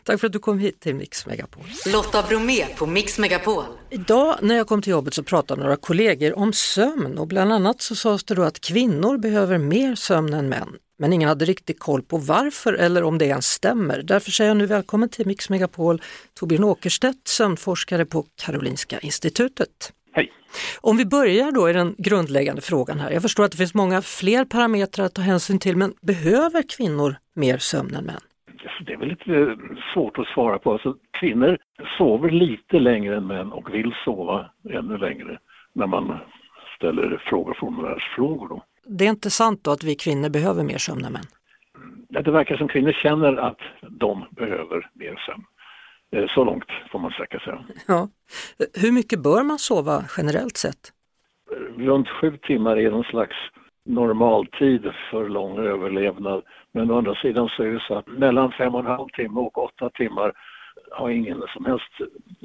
Tack 0.04 0.20
för 0.20 0.26
att 0.26 0.32
du 0.32 0.38
kom 0.38 0.58
hit 0.58 0.80
till 0.80 0.94
Mix 0.94 1.26
Megapol. 1.26 1.64
Lotta 1.92 2.22
Bromé 2.22 2.66
på 2.76 2.86
Mix 2.86 3.18
Megapol. 3.18 3.64
Idag 3.90 4.38
när 4.42 4.54
jag 4.54 4.66
kom 4.66 4.82
till 4.82 4.90
jobbet 4.90 5.14
så 5.14 5.22
pratade 5.22 5.62
några 5.62 5.76
kollegor 5.76 6.38
om 6.38 6.52
sömn 6.52 7.18
och 7.18 7.26
bland 7.26 7.52
annat 7.52 7.82
så 7.82 7.94
sades 7.94 8.24
det 8.24 8.34
då 8.34 8.42
att 8.42 8.60
kvinnor 8.60 9.18
behöver 9.18 9.58
mer 9.58 9.94
sömn 9.94 10.34
än 10.34 10.48
män. 10.48 10.76
Men 10.98 11.12
ingen 11.12 11.28
hade 11.28 11.44
riktigt 11.44 11.78
koll 11.78 12.02
på 12.02 12.16
varför 12.18 12.72
eller 12.72 13.02
om 13.02 13.18
det 13.18 13.24
ens 13.24 13.46
stämmer. 13.46 14.02
Därför 14.02 14.30
säger 14.30 14.50
jag 14.50 14.56
nu 14.56 14.66
välkommen 14.66 15.08
till 15.08 15.26
Mix 15.26 15.50
Megapol, 15.50 16.02
Torbjörn 16.34 16.64
Åkerstedt, 16.64 17.28
sömnforskare 17.28 18.04
på 18.04 18.26
Karolinska 18.34 18.98
institutet. 18.98 19.92
Hej. 20.12 20.32
Om 20.80 20.96
vi 20.96 21.06
börjar 21.06 21.52
då 21.52 21.70
i 21.70 21.72
den 21.72 21.94
grundläggande 21.98 22.62
frågan 22.62 23.00
här. 23.00 23.10
Jag 23.10 23.22
förstår 23.22 23.44
att 23.44 23.50
det 23.50 23.56
finns 23.56 23.74
många 23.74 24.02
fler 24.02 24.44
parametrar 24.44 25.06
att 25.06 25.14
ta 25.14 25.22
hänsyn 25.22 25.58
till, 25.58 25.76
men 25.76 25.92
behöver 26.02 26.62
kvinnor 26.76 27.16
mer 27.34 27.58
sömn 27.58 27.94
än 27.94 28.04
män? 28.04 28.20
Det 28.86 28.92
är 28.92 28.96
väl 28.96 29.08
lite 29.08 29.56
svårt 29.94 30.18
att 30.18 30.26
svara 30.26 30.58
på. 30.58 30.72
Alltså, 30.72 30.96
kvinnor 31.20 31.58
sover 31.98 32.30
lite 32.30 32.78
längre 32.78 33.16
än 33.16 33.26
män 33.26 33.52
och 33.52 33.74
vill 33.74 33.94
sova 34.04 34.50
ännu 34.70 34.98
längre 34.98 35.38
när 35.72 35.86
man 35.86 36.18
ställer 36.76 37.22
frågor, 37.28 37.56
formulärsfrågor. 37.60 38.48
Då. 38.48 38.62
Det 38.86 39.04
är 39.04 39.08
inte 39.08 39.30
sant 39.30 39.60
då 39.64 39.70
att 39.70 39.84
vi 39.84 39.94
kvinnor 39.94 40.28
behöver 40.28 40.64
mer 40.64 40.78
sömn 40.78 41.04
än 41.04 41.12
män? 41.12 41.22
Ja, 42.08 42.22
Det 42.22 42.30
verkar 42.30 42.56
som 42.56 42.68
kvinnor 42.68 42.92
känner 42.92 43.36
att 43.36 43.58
de 43.88 44.24
behöver 44.30 44.90
mer 44.94 45.22
sömn. 45.26 45.44
Eh, 46.16 46.26
Så 46.34 46.44
långt 46.44 46.64
får 46.90 46.98
man 46.98 47.10
sträcka 47.10 47.38
sig. 47.40 47.54
Ja. 47.88 48.08
Hur 48.82 48.92
mycket 48.92 49.22
bör 49.22 49.42
man 49.42 49.58
sova 49.58 50.04
generellt 50.16 50.56
sett? 50.56 50.92
Runt 51.76 52.08
sju 52.08 52.36
timmar 52.36 52.76
är 52.76 52.90
någon 52.90 53.04
slags 53.04 53.36
normaltid 53.84 54.90
för 55.10 55.28
lång 55.28 55.58
överlevnad. 55.58 56.42
Men 56.72 56.90
å 56.90 56.98
andra 56.98 57.14
sidan 57.14 57.48
så 57.48 57.62
är 57.62 57.66
det 57.72 57.80
så 57.88 57.94
att 57.94 58.06
mellan 58.06 58.52
fem 58.52 58.74
och 58.74 58.80
en 58.80 58.86
halv 58.86 59.08
timme 59.08 59.40
och 59.40 59.58
åtta 59.58 59.90
timmar 59.90 60.32
har 60.90 61.10
ingen 61.10 61.42
som 61.54 61.64
helst 61.64 61.92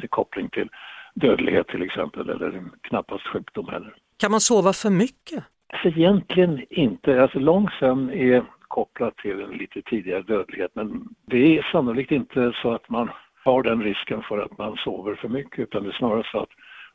koppling 0.10 0.50
till 0.50 0.69
dödlighet 1.15 1.67
till 1.67 1.81
exempel 1.81 2.29
eller 2.29 2.63
knappast 2.81 3.27
sjukdom 3.27 3.67
heller. 3.67 3.95
Kan 4.17 4.31
man 4.31 4.39
sova 4.39 4.74
för 4.74 4.89
mycket? 4.89 5.43
Alltså 5.74 5.88
egentligen 5.88 6.65
inte. 6.69 7.22
Alltså 7.22 7.39
lång 7.39 7.69
sömn 7.79 8.10
är 8.10 8.43
kopplat 8.67 9.17
till 9.17 9.41
en 9.41 9.50
lite 9.51 9.81
tidigare 9.81 10.22
dödlighet. 10.22 10.72
Men 10.74 11.07
det 11.27 11.57
är 11.57 11.67
sannolikt 11.72 12.12
inte 12.12 12.53
så 12.62 12.72
att 12.74 12.89
man 12.89 13.10
har 13.46 13.64
den 13.64 13.84
risken 13.84 14.22
för 14.22 14.38
att 14.38 14.58
man 14.58 14.75
sover 14.78 15.16
för 15.16 15.30
mycket 15.30 15.60
utan 15.60 15.84
det 15.84 15.90
är 15.90 15.94
snarare 15.94 16.24
så 16.32 16.40
att 16.40 16.50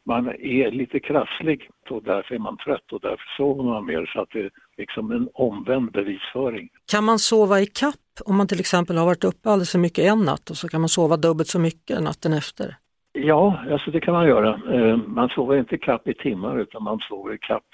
man 0.06 0.28
är 0.28 0.70
lite 0.70 1.00
krasslig 1.00 1.70
och 1.90 2.02
därför 2.02 2.34
är 2.34 2.38
man 2.38 2.56
trött 2.56 2.92
och 2.92 3.00
därför 3.00 3.24
sover 3.36 3.64
man 3.64 3.86
mer 3.86 4.10
så 4.12 4.20
att 4.20 4.30
det 4.32 4.40
är 4.40 4.50
liksom 4.76 5.10
en 5.10 5.28
omvänd 5.34 5.92
bevisföring. 5.92 6.68
Kan 6.92 7.04
man 7.04 7.18
sova 7.18 7.60
i 7.60 7.66
kapp 7.66 7.94
om 8.24 8.36
man 8.36 8.46
till 8.48 8.60
exempel 8.60 8.96
har 8.96 9.06
varit 9.06 9.24
uppe 9.24 9.50
alldeles 9.50 9.72
för 9.72 9.78
mycket 9.78 10.04
en 10.04 10.18
natt 10.18 10.50
och 10.50 10.56
så 10.56 10.68
kan 10.68 10.80
man 10.80 10.88
sova 10.88 11.16
dubbelt 11.16 11.48
så 11.48 11.58
mycket 11.58 12.02
natten 12.02 12.32
efter? 12.32 12.76
Ja, 13.12 13.64
alltså 13.70 13.90
det 13.90 14.00
kan 14.00 14.14
man 14.14 14.28
göra. 14.28 14.60
Eh, 14.74 14.96
man 14.96 15.28
sover 15.28 15.58
inte 15.58 15.78
kapp 15.78 16.08
i 16.08 16.14
timmar 16.14 16.58
utan 16.58 16.82
man 16.82 16.98
sover 16.98 17.36
kapp 17.36 17.66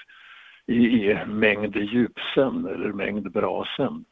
i, 0.67 0.75
i 0.75 1.17
mängd 1.27 1.75
djupsömn 1.75 2.65
eller 2.65 2.91
mängd 2.93 3.31
bra 3.31 3.65
sömn. 3.77 4.05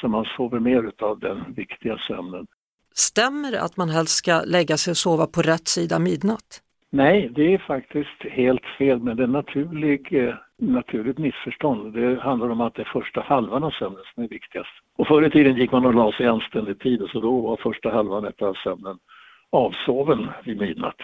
Så 0.00 0.08
man 0.08 0.24
sover 0.24 0.58
mer 0.60 0.82
utav 0.82 1.18
den 1.18 1.52
viktiga 1.56 1.98
sömnen. 1.98 2.46
Stämmer 2.94 3.52
det 3.52 3.62
att 3.62 3.76
man 3.76 3.88
helst 3.88 4.16
ska 4.16 4.40
lägga 4.46 4.76
sig 4.76 4.90
och 4.90 4.96
sova 4.96 5.26
på 5.26 5.42
rätt 5.42 5.68
sida 5.68 5.98
midnatt? 5.98 6.62
Nej, 6.90 7.30
det 7.34 7.54
är 7.54 7.58
faktiskt 7.58 8.22
helt 8.30 8.66
fel, 8.78 8.98
men 9.02 9.16
det 9.16 9.22
är 9.22 9.26
naturlig, 9.26 10.28
eh, 10.28 10.34
naturligt 10.58 11.18
missförstånd. 11.18 11.94
Det 11.94 12.20
handlar 12.20 12.50
om 12.50 12.60
att 12.60 12.74
det 12.74 12.82
är 12.82 12.92
första 12.92 13.20
halvan 13.20 13.64
av 13.64 13.70
sömnen 13.70 14.02
som 14.14 14.24
är 14.24 14.28
viktigast. 14.28 14.70
Och 14.98 15.06
förr 15.08 15.26
i 15.26 15.30
tiden 15.30 15.56
gick 15.56 15.72
man 15.72 15.86
och 15.86 15.94
la 15.94 16.12
sig 16.12 16.26
i 16.26 16.28
anständig 16.28 16.80
tid 16.80 17.02
och 17.02 17.10
så 17.10 17.20
då 17.20 17.40
var 17.40 17.56
första 17.56 17.90
halvan 17.90 18.32
av 18.40 18.54
sömnen 18.64 18.98
avsoven 19.52 20.28
vid 20.44 20.58
midnatt. 20.58 21.00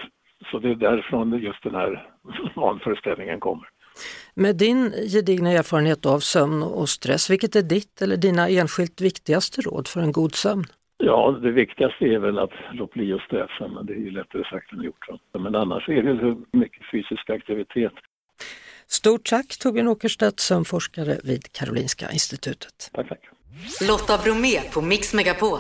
Så 0.50 0.58
det 0.58 0.70
är 0.70 0.74
därifrån 0.74 1.38
just 1.38 1.62
den 1.62 1.74
här 1.74 2.08
vanföreställningen 2.56 3.40
kommer. 3.40 3.68
Med 4.34 4.56
din 4.56 4.92
gedigna 5.12 5.50
erfarenhet 5.50 6.06
av 6.06 6.18
sömn 6.18 6.62
och 6.62 6.88
stress, 6.88 7.30
vilket 7.30 7.56
är 7.56 7.62
ditt 7.62 8.02
eller 8.02 8.16
dina 8.16 8.48
enskilt 8.48 9.00
viktigaste 9.00 9.60
råd 9.60 9.88
för 9.88 10.00
en 10.00 10.12
god 10.12 10.34
sömn? 10.34 10.64
Ja, 10.98 11.38
det 11.42 11.50
viktigaste 11.50 12.04
är 12.04 12.18
väl 12.18 12.38
att 12.38 12.50
låta 12.72 12.92
bli 12.92 13.12
att 13.12 13.20
stressa, 13.20 13.68
men 13.68 13.86
det 13.86 13.92
är 13.92 13.98
ju 13.98 14.10
lättare 14.10 14.44
sagt 14.44 14.72
än 14.72 14.82
gjort. 14.82 15.06
Men 15.38 15.54
annars 15.54 15.88
är 15.88 16.02
det 16.02 16.36
mycket 16.58 16.82
fysisk 16.92 17.30
aktivitet. 17.30 17.92
Stort 18.86 19.24
tack 19.24 19.58
Torbjörn 19.58 19.88
Åkerstedt, 19.88 20.40
sömnforskare 20.40 21.18
vid 21.24 21.52
Karolinska 21.52 22.10
institutet. 22.12 22.90
Tack, 22.92 23.08
tack. 23.08 23.20
Lotta 23.88 24.18
Bromé 24.24 24.60
på 24.74 24.80
Mix 24.80 25.14
Megapol. 25.14 25.58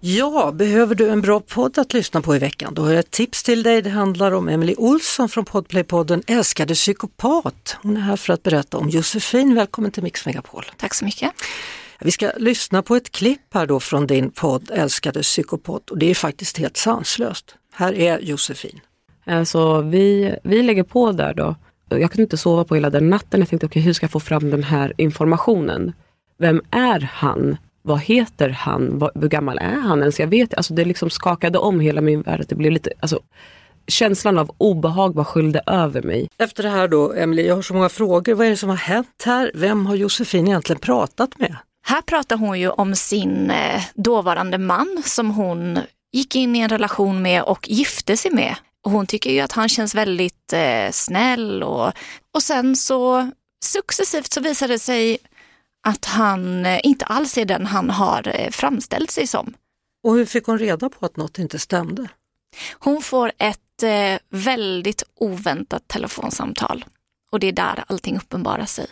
Ja, 0.00 0.52
behöver 0.54 0.94
du 0.94 1.08
en 1.08 1.20
bra 1.20 1.40
podd 1.40 1.78
att 1.78 1.92
lyssna 1.92 2.20
på 2.20 2.36
i 2.36 2.38
veckan? 2.38 2.74
Då 2.74 2.82
har 2.82 2.90
jag 2.90 2.98
ett 2.98 3.10
tips 3.10 3.42
till 3.42 3.62
dig. 3.62 3.82
Det 3.82 3.90
handlar 3.90 4.32
om 4.32 4.48
Emily 4.48 4.74
Olsson 4.78 5.28
från 5.28 5.44
Podplay-podden 5.44 6.22
Älskade 6.26 6.74
psykopat. 6.74 7.76
Hon 7.82 7.96
är 7.96 8.00
här 8.00 8.16
för 8.16 8.32
att 8.32 8.42
berätta 8.42 8.78
om 8.78 8.88
Josefin. 8.88 9.54
Välkommen 9.54 9.90
till 9.90 10.02
Mix 10.02 10.26
Megapol. 10.26 10.64
Tack 10.76 10.94
så 10.94 11.04
mycket. 11.04 11.30
Vi 12.00 12.10
ska 12.10 12.30
lyssna 12.36 12.82
på 12.82 12.96
ett 12.96 13.12
klipp 13.12 13.54
här 13.54 13.66
då 13.66 13.80
från 13.80 14.06
din 14.06 14.30
podd 14.30 14.70
Älskade 14.74 15.22
psykopat 15.22 15.90
och 15.90 15.98
det 15.98 16.10
är 16.10 16.14
faktiskt 16.14 16.58
helt 16.58 16.76
sanslöst. 16.76 17.54
Här 17.74 17.92
är 17.94 18.18
Josefin. 18.18 18.80
Alltså, 19.24 19.80
vi, 19.80 20.36
vi 20.42 20.62
lägger 20.62 20.82
på 20.82 21.12
där 21.12 21.34
då. 21.34 21.54
Jag 21.88 22.10
kunde 22.10 22.22
inte 22.22 22.36
sova 22.36 22.64
på 22.64 22.74
hela 22.74 22.90
den 22.90 23.10
natten. 23.10 23.40
Jag 23.40 23.48
tänkte, 23.48 23.66
okay, 23.66 23.82
hur 23.82 23.92
ska 23.92 24.04
jag 24.04 24.10
få 24.10 24.20
fram 24.20 24.50
den 24.50 24.62
här 24.62 24.92
informationen? 24.96 25.92
Vem 26.38 26.62
är 26.70 27.00
han? 27.00 27.56
Vad 27.82 28.00
heter 28.00 28.48
han? 28.48 28.98
Vad, 28.98 29.10
hur 29.14 29.28
gammal 29.28 29.58
är 29.58 29.80
han 29.80 30.00
ens? 30.00 30.20
Jag 30.20 30.26
vet 30.26 30.54
alltså 30.54 30.74
Det 30.74 30.84
liksom 30.84 31.10
skakade 31.10 31.58
om 31.58 31.80
hela 31.80 32.00
min 32.00 32.22
värld. 32.22 32.44
Det 32.48 32.54
blev 32.54 32.72
lite, 32.72 32.92
alltså, 33.00 33.20
känslan 33.88 34.38
av 34.38 34.50
obehag 34.58 35.14
bara 35.14 35.24
skyllde 35.24 35.62
över 35.66 36.02
mig. 36.02 36.28
Efter 36.38 36.62
det 36.62 36.68
här 36.68 36.88
då, 36.88 37.12
Emily, 37.12 37.46
jag 37.46 37.54
har 37.54 37.62
så 37.62 37.74
många 37.74 37.88
frågor. 37.88 38.34
Vad 38.34 38.46
är 38.46 38.50
det 38.50 38.56
som 38.56 38.68
har 38.68 38.76
hänt 38.76 39.22
här? 39.24 39.50
Vem 39.54 39.86
har 39.86 39.94
Josefin 39.94 40.48
egentligen 40.48 40.80
pratat 40.80 41.38
med? 41.38 41.56
Här 41.88 42.02
pratar 42.02 42.36
hon 42.36 42.60
ju 42.60 42.70
om 42.70 42.96
sin 42.96 43.50
eh, 43.50 43.82
dåvarande 43.94 44.58
man 44.58 45.02
som 45.04 45.30
hon 45.30 45.78
gick 46.12 46.36
in 46.36 46.56
i 46.56 46.58
en 46.58 46.68
relation 46.68 47.22
med 47.22 47.42
och 47.42 47.68
gifte 47.68 48.16
sig 48.16 48.30
med. 48.30 48.56
Hon 48.82 49.06
tycker 49.06 49.30
ju 49.30 49.40
att 49.40 49.52
han 49.52 49.68
känns 49.68 49.94
väldigt 49.94 50.52
eh, 50.52 50.90
snäll 50.90 51.62
och, 51.62 51.92
och 52.32 52.42
sen 52.42 52.76
så 52.76 53.30
successivt 53.64 54.32
så 54.32 54.40
visade 54.40 54.74
det 54.74 54.78
sig 54.78 55.18
att 55.82 56.04
han 56.04 56.66
eh, 56.66 56.80
inte 56.82 57.04
alls 57.04 57.38
är 57.38 57.44
den 57.44 57.66
han 57.66 57.90
har 57.90 58.28
eh, 58.28 58.50
framställt 58.50 59.10
sig 59.10 59.26
som. 59.26 59.54
Och 60.02 60.14
hur 60.14 60.26
fick 60.26 60.46
hon 60.46 60.58
reda 60.58 60.88
på 60.88 61.06
att 61.06 61.16
något 61.16 61.38
inte 61.38 61.58
stämde? 61.58 62.08
Hon 62.78 63.02
får 63.02 63.32
ett 63.38 63.82
eh, 63.82 64.18
väldigt 64.30 65.02
oväntat 65.14 65.88
telefonsamtal 65.88 66.84
och 67.30 67.40
det 67.40 67.46
är 67.46 67.52
där 67.52 67.84
allting 67.86 68.16
uppenbarar 68.16 68.66
sig. 68.66 68.86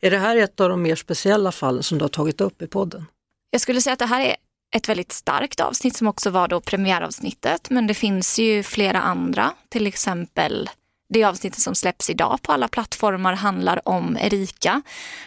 Är 0.00 0.10
det 0.10 0.18
här 0.18 0.36
ett 0.36 0.60
av 0.60 0.68
de 0.68 0.82
mer 0.82 0.96
speciella 0.96 1.52
fallen 1.52 1.82
som 1.82 1.98
du 1.98 2.04
har 2.04 2.08
tagit 2.08 2.40
upp 2.40 2.62
i 2.62 2.66
podden? 2.66 3.06
Jag 3.50 3.60
skulle 3.60 3.80
säga 3.80 3.92
att 3.92 3.98
det 3.98 4.06
här 4.06 4.20
är 4.20 4.36
ett 4.76 4.88
väldigt 4.88 5.12
starkt 5.12 5.60
avsnitt 5.60 5.96
som 5.96 6.06
också 6.06 6.30
var 6.30 6.48
då 6.48 6.60
premiäravsnittet. 6.60 7.70
Men 7.70 7.86
det 7.86 7.94
finns 7.94 8.38
ju 8.38 8.62
flera 8.62 9.00
andra, 9.00 9.52
till 9.68 9.86
exempel 9.86 10.70
det 11.08 11.24
avsnittet 11.24 11.60
som 11.60 11.74
släpps 11.74 12.10
idag 12.10 12.38
på 12.42 12.52
alla 12.52 12.68
plattformar 12.68 13.34
handlar 13.34 13.88
om 13.88 14.16
Erika 14.20 14.82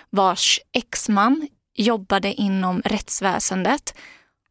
vars 0.09 0.59
exman 0.71 1.47
jobbade 1.73 2.33
inom 2.33 2.81
rättsväsendet 2.85 3.93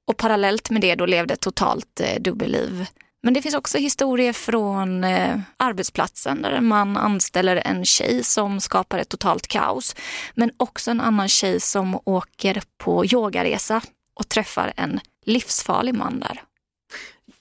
och 0.06 0.16
parallellt 0.16 0.70
med 0.70 0.80
det 0.80 0.94
då 0.94 1.06
levde 1.06 1.34
ett 1.34 1.40
totalt 1.40 2.00
eh, 2.00 2.22
dubbelliv. 2.22 2.86
Men 3.22 3.34
det 3.34 3.42
finns 3.42 3.54
också 3.54 3.78
historier 3.78 4.32
från 4.32 5.04
eh, 5.04 5.38
arbetsplatsen 5.56 6.42
där 6.42 6.52
en 6.52 6.66
man 6.66 6.96
anställer 6.96 7.56
en 7.56 7.84
tjej 7.84 8.24
som 8.24 8.60
skapar 8.60 8.98
ett 8.98 9.08
totalt 9.08 9.46
kaos. 9.46 9.96
Men 10.34 10.50
också 10.56 10.90
en 10.90 11.00
annan 11.00 11.28
tjej 11.28 11.60
som 11.60 12.00
åker 12.04 12.62
på 12.78 13.06
yogaresa 13.06 13.80
och 14.14 14.28
träffar 14.28 14.72
en 14.76 15.00
livsfarlig 15.26 15.94
man 15.94 16.20
där. 16.20 16.42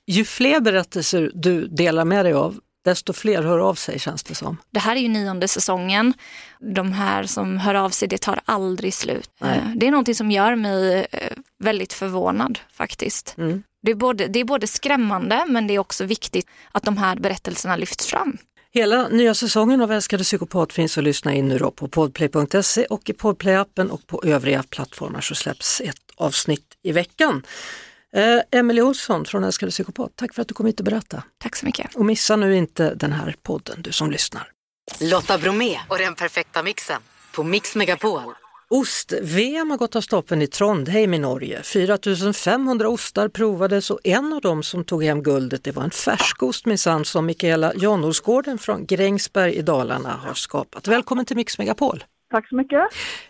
Ju 0.08 0.26
fler 0.26 0.60
berättelser 0.60 1.32
du 1.34 1.68
delar 1.68 2.06
med 2.06 2.26
dig 2.26 2.34
av, 2.34 2.60
desto 2.86 3.14
fler 3.14 3.44
hör 3.44 3.60
av 3.60 3.76
sig 3.76 4.00
känns 4.00 4.24
det 4.24 4.36
som. 4.36 4.58
Det 4.72 4.80
här 4.80 4.96
är 4.96 5.00
ju 5.00 5.08
nionde 5.08 5.48
säsongen. 5.48 6.14
De 6.60 6.92
här 6.92 7.24
som 7.24 7.58
hör 7.58 7.76
av 7.76 7.90
sig, 7.90 8.08
det 8.08 8.18
tar 8.18 8.40
aldrig 8.46 8.94
slut. 8.94 9.30
Nej. 9.40 9.58
Eh, 9.58 9.70
det 9.76 9.88
är 9.88 9.92
någonting 9.92 10.16
som 10.16 10.32
gör 10.32 10.56
mig 10.56 11.08
eh, 11.12 11.34
väldigt 11.64 11.94
förvånad 11.94 12.60
faktiskt. 12.72 13.36
Mm. 13.38 13.64
Det, 13.86 13.92
är 13.92 13.96
både, 13.96 14.28
det 14.28 14.40
är 14.40 14.44
både 14.44 14.68
skrämmande 14.68 15.46
men 15.48 15.68
det 15.68 15.76
är 15.76 15.80
också 15.80 16.06
viktigt 16.06 16.48
att 16.72 16.84
de 16.84 16.98
här 16.98 17.16
berättelserna 17.16 17.76
lyfts 17.76 18.08
fram. 18.08 18.38
Hela 18.72 19.08
nya 19.08 19.34
säsongen 19.34 19.82
av 19.82 19.92
Älskade 19.92 20.24
psykopat 20.24 20.74
finns 20.74 20.98
att 20.98 21.04
lyssna 21.04 21.34
in 21.34 21.48
nu 21.48 21.58
då 21.58 21.72
på 21.72 21.88
podplay.se 21.88 22.86
och 22.86 23.10
i 23.10 23.14
podplay-appen 23.14 23.90
och 23.90 24.08
på 24.08 24.22
övriga 24.26 24.64
plattformar 24.70 25.22
så 25.22 25.36
släpps 25.36 25.82
ett 25.82 25.96
avsnitt 26.16 26.66
i 26.84 26.92
veckan. 26.92 27.44
Eh, 28.16 28.60
Emelie 28.60 28.82
Olsson 28.84 29.26
från 29.26 29.44
Älskade 29.44 29.72
psykopat, 29.72 30.12
tack 30.16 30.34
för 30.34 30.42
att 30.42 30.48
du 30.48 30.54
kom 30.54 30.66
hit 30.66 30.80
och 30.80 30.86
berättade. 30.86 31.24
Tack 31.38 31.56
så 31.56 31.66
mycket. 31.66 31.96
Och 31.96 32.06
missa 32.06 32.36
nu 32.36 32.56
inte 32.56 32.96
den 32.96 33.14
här 33.14 33.36
podden, 33.44 33.82
du 33.82 33.92
som 33.92 34.12
lyssnar. 34.12 34.52
Lotta 35.00 35.38
Bromé 35.38 35.80
och 35.88 35.98
den 35.98 36.16
perfekta 36.16 36.64
mixen 36.64 37.02
på 37.32 37.44
Mix 37.44 37.76
Megapol. 37.76 38.34
Ost-VM 38.70 39.70
har 39.70 39.78
gått 39.78 39.96
av 39.96 40.02
stapeln 40.02 40.42
i 40.42 40.48
Trondheim 40.48 41.14
i 41.14 41.20
Norge. 41.20 41.62
4500 41.64 42.90
ostar 42.90 43.28
provades 43.28 43.92
och 43.92 44.00
en 44.04 44.34
av 44.34 44.42
dem 44.42 44.64
som 44.64 44.84
tog 44.84 45.04
hem 45.04 45.24
guldet 45.24 45.64
det 45.64 45.72
var 45.72 45.84
en 45.84 45.92
färskost 45.92 46.66
minsann 46.66 47.06
som 47.06 47.26
Mikaela 47.26 47.74
Janåsgården 47.76 48.58
från 48.58 48.86
Grängesberg 48.86 49.54
i 49.54 49.62
Dalarna 49.62 50.10
har 50.10 50.34
skapat. 50.34 50.88
Välkommen 50.88 51.26
till 51.26 51.36
Mix 51.36 51.58
Megapol! 51.58 52.04
Tack 52.32 52.50
så 52.50 52.56
mycket! 52.56 52.82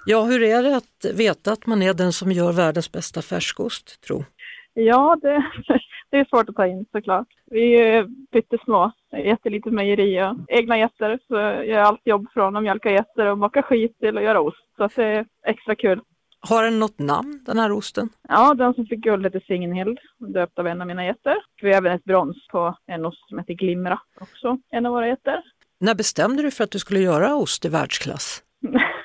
Ja, 0.06 0.24
hur 0.24 0.44
är 0.44 0.64
det 0.64 0.76
att 0.76 1.06
veta 1.14 1.52
att 1.52 1.66
man 1.66 1.82
är 1.82 1.94
den 1.94 2.14
som 2.14 2.32
gör 2.32 2.52
världens 2.52 2.92
bästa 2.92 3.22
färskost, 3.22 4.02
tro? 4.02 4.26
Ja, 4.74 5.18
det, 5.22 5.44
det 6.10 6.18
är 6.18 6.26
svårt 6.26 6.50
att 6.50 6.56
ta 6.56 6.68
in 6.68 6.86
såklart. 6.92 7.28
Vi 7.46 7.76
är 7.76 8.08
pyttesmå, 8.32 8.92
jättelitet 9.12 9.74
mejeri 9.74 10.22
och 10.22 10.36
egna 10.48 10.78
getter. 10.78 11.20
Så 11.28 11.34
jag 11.36 11.68
gör 11.68 11.80
allt 11.80 12.02
jobb 12.04 12.28
från 12.34 12.56
att 12.56 12.64
mjölka 12.64 12.92
getter 12.92 13.26
och 13.26 13.38
mocka 13.38 13.62
skit 13.62 14.00
till 14.00 14.18
att 14.18 14.24
göra 14.24 14.42
ost. 14.42 14.68
Så 14.78 14.90
det 14.96 15.04
är 15.04 15.26
extra 15.48 15.76
kul. 15.76 16.02
Har 16.40 16.64
den 16.64 16.80
något 16.80 17.00
namn, 17.00 17.44
den 17.46 17.60
här 17.60 17.72
osten? 17.72 18.10
Ja, 18.30 18.54
den 18.54 18.74
som 18.74 18.86
fick 18.86 19.00
guld 19.00 19.26
heter 19.26 19.44
Signhild, 19.48 20.00
döpt 20.18 20.60
av 20.60 20.68
en 20.68 20.82
av 20.82 20.88
mina 20.88 21.06
getter. 21.06 21.36
Vi 21.62 21.70
har 21.70 21.78
även 21.78 21.92
ett 21.92 22.04
brons 22.04 22.48
på 22.52 22.78
en 22.88 23.06
ost 23.06 23.30
som 23.30 23.40
heter 23.40 23.54
Glimra, 23.54 24.00
också 24.22 24.58
en 24.72 24.86
av 24.86 24.92
våra 24.92 25.08
getter. 25.08 25.44
När 25.80 25.96
bestämde 25.96 26.44
du 26.44 26.52
för 26.52 26.64
att 26.64 26.72
du 26.72 26.80
skulle 26.80 27.00
göra 27.00 27.36
ost 27.36 27.66
i 27.66 27.70
världsklass? 27.70 28.44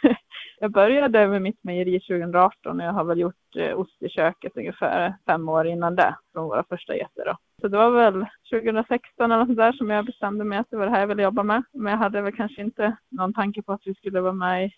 Jag 0.62 0.72
började 0.72 1.28
med 1.28 1.42
mitt 1.42 1.64
mejeri 1.64 2.00
2018 2.00 2.80
och 2.80 2.86
jag 2.86 2.92
har 2.92 3.04
väl 3.04 3.18
gjort 3.18 3.56
eh, 3.56 3.80
ost 3.80 4.02
i 4.02 4.08
köket 4.08 4.56
ungefär 4.56 5.14
fem 5.26 5.48
år 5.48 5.66
innan 5.66 5.96
det 5.96 6.16
från 6.32 6.44
våra 6.44 6.64
första 6.68 6.96
getter. 6.96 7.24
Då. 7.24 7.36
Så 7.60 7.68
det 7.68 7.76
var 7.76 7.90
väl 7.90 8.26
2016 8.50 9.32
eller 9.32 9.46
sånt 9.46 9.58
där 9.58 9.72
som 9.72 9.90
jag 9.90 10.04
bestämde 10.04 10.44
mig 10.44 10.58
att 10.58 10.66
det 10.70 10.76
var 10.76 10.86
det 10.86 10.92
här 10.92 11.00
jag 11.00 11.06
ville 11.06 11.22
jobba 11.22 11.42
med. 11.42 11.62
Men 11.72 11.90
jag 11.90 11.98
hade 11.98 12.22
väl 12.22 12.36
kanske 12.36 12.62
inte 12.62 12.96
någon 13.10 13.34
tanke 13.34 13.62
på 13.62 13.72
att 13.72 13.80
vi 13.84 13.94
skulle 13.94 14.20
vara 14.20 14.32
med 14.32 14.64
i, 14.66 14.70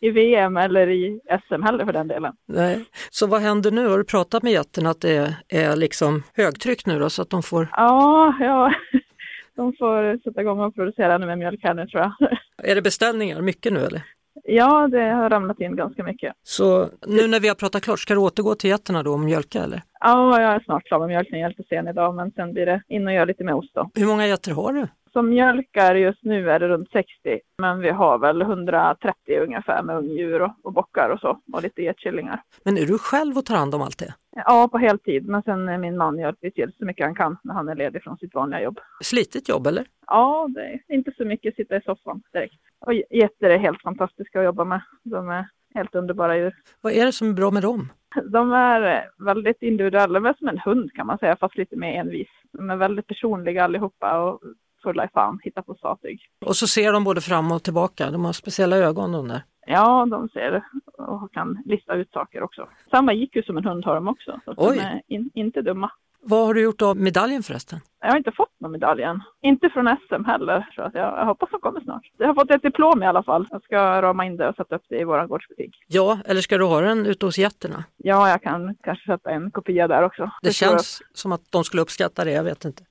i 0.06 0.10
VM 0.10 0.56
eller 0.56 0.88
i 0.88 1.20
SM 1.48 1.62
heller 1.62 1.84
för 1.84 1.92
den 1.92 2.08
delen. 2.08 2.32
Nej. 2.46 2.84
Så 3.10 3.26
vad 3.26 3.40
händer 3.40 3.70
nu? 3.70 3.88
Har 3.88 3.98
du 3.98 4.04
pratat 4.04 4.42
med 4.42 4.52
jätterna 4.52 4.90
att 4.90 5.00
det 5.00 5.34
är 5.48 5.76
liksom 5.76 6.22
högtryck 6.34 6.86
nu 6.86 6.98
då 6.98 7.10
så 7.10 7.22
att 7.22 7.30
de 7.30 7.42
får? 7.42 7.68
Ja, 7.72 8.34
ja. 8.40 8.74
De 9.56 9.72
får 9.72 10.22
sätta 10.22 10.40
igång 10.40 10.60
och 10.60 10.74
producera 10.74 11.14
ännu 11.14 11.26
mer 11.26 11.36
mjölk 11.36 11.60
här 11.62 11.74
nu 11.74 11.86
tror 11.86 12.02
jag. 12.02 12.12
Är 12.70 12.74
det 12.74 12.82
beställningar 12.82 13.40
mycket 13.40 13.72
nu 13.72 13.80
eller? 13.80 14.02
Ja, 14.50 14.88
det 14.88 15.00
har 15.00 15.30
ramlat 15.30 15.60
in 15.60 15.76
ganska 15.76 16.02
mycket. 16.02 16.32
Så 16.42 16.88
nu 17.06 17.28
när 17.28 17.40
vi 17.40 17.48
har 17.48 17.54
pratat 17.54 17.82
klart, 17.82 18.00
ska 18.00 18.14
du 18.14 18.20
återgå 18.20 18.54
till 18.54 18.70
getterna 18.70 19.02
då 19.02 19.12
och 19.12 19.20
mjölka 19.20 19.62
eller? 19.62 19.82
Ja, 20.00 20.40
jag 20.40 20.54
är 20.54 20.60
snart 20.60 20.84
klar 20.84 20.98
med 20.98 21.08
mjölkningen. 21.08 21.42
Jag 21.42 21.52
är 21.52 21.56
lite 21.58 21.68
sen 21.68 21.88
idag, 21.88 22.14
men 22.14 22.30
sen 22.30 22.52
blir 22.52 22.66
det 22.66 22.82
in 22.88 23.06
och 23.06 23.12
göra 23.12 23.24
lite 23.24 23.44
med 23.44 23.54
ost 23.54 23.74
då. 23.74 23.90
Hur 23.94 24.06
många 24.06 24.26
getter 24.26 24.52
har 24.52 24.72
du? 24.72 24.86
Som 25.18 25.28
mjölkar 25.28 25.94
just 25.94 26.22
nu 26.22 26.50
är 26.50 26.58
det 26.60 26.68
runt 26.68 26.90
60, 26.90 27.40
men 27.58 27.80
vi 27.80 27.90
har 27.90 28.18
väl 28.18 28.42
130 28.42 29.14
ungefär 29.40 29.82
med 29.82 29.96
ungdjur 29.96 30.42
och, 30.42 30.52
och 30.62 30.72
bockar 30.72 31.10
och 31.10 31.20
så 31.20 31.40
och 31.52 31.62
lite 31.62 31.82
getkillingar. 31.82 32.42
Men 32.64 32.78
är 32.78 32.86
du 32.86 32.98
själv 32.98 33.38
och 33.38 33.44
tar 33.44 33.56
hand 33.56 33.74
om 33.74 33.82
allt 33.82 33.98
det? 33.98 34.14
Ja, 34.36 34.68
på 34.72 34.78
heltid, 34.78 35.28
men 35.28 35.42
sen 35.42 35.68
är 35.68 35.78
min 35.78 35.96
man 35.96 36.18
hjälper 36.18 36.50
till 36.50 36.72
så 36.78 36.84
mycket 36.84 37.06
han 37.06 37.14
kan 37.14 37.36
när 37.44 37.54
han 37.54 37.68
är 37.68 37.74
ledig 37.74 38.02
från 38.02 38.18
sitt 38.18 38.34
vanliga 38.34 38.62
jobb. 38.62 38.80
Slitigt 39.02 39.48
jobb 39.48 39.66
eller? 39.66 39.86
Ja, 40.06 40.48
det 40.54 40.60
är 40.60 40.94
inte 40.94 41.12
så 41.16 41.24
mycket 41.24 41.56
sitta 41.56 41.76
i 41.76 41.80
soffan 41.80 42.22
direkt. 42.32 42.60
Och 42.80 42.92
getter 42.94 43.50
är 43.50 43.58
helt 43.58 43.82
fantastiska 43.82 44.38
att 44.38 44.44
jobba 44.44 44.64
med. 44.64 44.80
De 45.02 45.28
är 45.28 45.48
helt 45.74 45.94
underbara 45.94 46.36
djur. 46.36 46.54
Vad 46.80 46.92
är 46.92 47.06
det 47.06 47.12
som 47.12 47.28
är 47.28 47.32
bra 47.32 47.50
med 47.50 47.62
dem? 47.62 47.88
De 48.24 48.52
är 48.52 49.10
väldigt 49.24 49.62
individuella, 49.62 50.20
men 50.20 50.34
som 50.34 50.48
en 50.48 50.58
hund 50.58 50.92
kan 50.92 51.06
man 51.06 51.18
säga, 51.18 51.36
fast 51.36 51.56
lite 51.56 51.76
mer 51.76 52.00
envis. 52.00 52.28
De 52.52 52.70
är 52.70 52.76
väldigt 52.76 53.06
personliga 53.06 53.64
allihopa 53.64 54.20
och 54.20 54.40
fulla 54.88 55.04
i 55.04 55.08
fan, 55.14 55.38
hitta 55.42 55.62
på 55.62 55.74
sattyg. 55.74 56.20
Och 56.46 56.56
så 56.56 56.66
ser 56.66 56.92
de 56.92 57.04
både 57.04 57.20
fram 57.20 57.52
och 57.52 57.62
tillbaka, 57.62 58.10
de 58.10 58.24
har 58.24 58.32
speciella 58.32 58.76
ögon 58.76 59.12
de 59.12 59.28
där. 59.28 59.42
Ja, 59.66 60.06
de 60.10 60.28
ser 60.28 60.62
och 60.98 61.32
kan 61.32 61.62
lista 61.64 61.94
ut 61.94 62.12
saker 62.12 62.42
också. 62.42 62.68
Samma 62.90 63.12
gick 63.12 63.36
ju 63.36 63.42
som 63.42 63.56
en 63.56 63.64
hund 63.64 63.84
har 63.84 63.94
de 63.94 64.08
också, 64.08 64.40
så 64.44 64.54
Oj. 64.56 64.76
de 64.76 64.82
är 64.82 65.02
in, 65.08 65.30
inte 65.34 65.62
dumma. 65.62 65.90
Vad 66.20 66.46
har 66.46 66.54
du 66.54 66.62
gjort 66.62 66.82
av 66.82 66.96
medaljen 66.96 67.42
förresten? 67.42 67.78
Jag 68.00 68.08
har 68.08 68.16
inte 68.16 68.32
fått 68.32 68.60
någon 68.60 68.72
medalj 68.72 69.02
än. 69.02 69.22
Inte 69.42 69.70
från 69.70 69.96
SM 70.08 70.24
heller, 70.24 70.68
så 70.74 70.82
att 70.82 70.94
jag, 70.94 71.18
jag 71.18 71.26
hoppas 71.26 71.50
de 71.50 71.60
kommer 71.60 71.80
snart. 71.80 72.02
Jag 72.18 72.26
har 72.26 72.34
fått 72.34 72.50
ett 72.50 72.62
diplom 72.62 73.02
i 73.02 73.06
alla 73.06 73.22
fall. 73.22 73.46
Jag 73.50 73.62
ska 73.62 74.02
rama 74.02 74.24
in 74.24 74.36
det 74.36 74.48
och 74.48 74.54
sätta 74.54 74.76
upp 74.76 74.82
det 74.88 75.00
i 75.00 75.04
vår 75.04 75.26
gårdsbutik. 75.26 75.76
Ja, 75.86 76.18
eller 76.24 76.40
ska 76.40 76.58
du 76.58 76.64
ha 76.64 76.80
den 76.80 77.06
ute 77.06 77.26
hos 77.26 77.38
getterna? 77.38 77.84
Ja, 77.96 78.28
jag 78.28 78.42
kan 78.42 78.74
kanske 78.82 79.12
sätta 79.12 79.30
en 79.30 79.50
kopia 79.50 79.88
där 79.88 80.02
också. 80.02 80.30
Det 80.42 80.48
jag. 80.48 80.54
känns 80.54 81.02
som 81.12 81.32
att 81.32 81.42
de 81.50 81.64
skulle 81.64 81.82
uppskatta 81.82 82.24
det, 82.24 82.32
jag 82.32 82.44
vet 82.44 82.64
inte. 82.64 82.82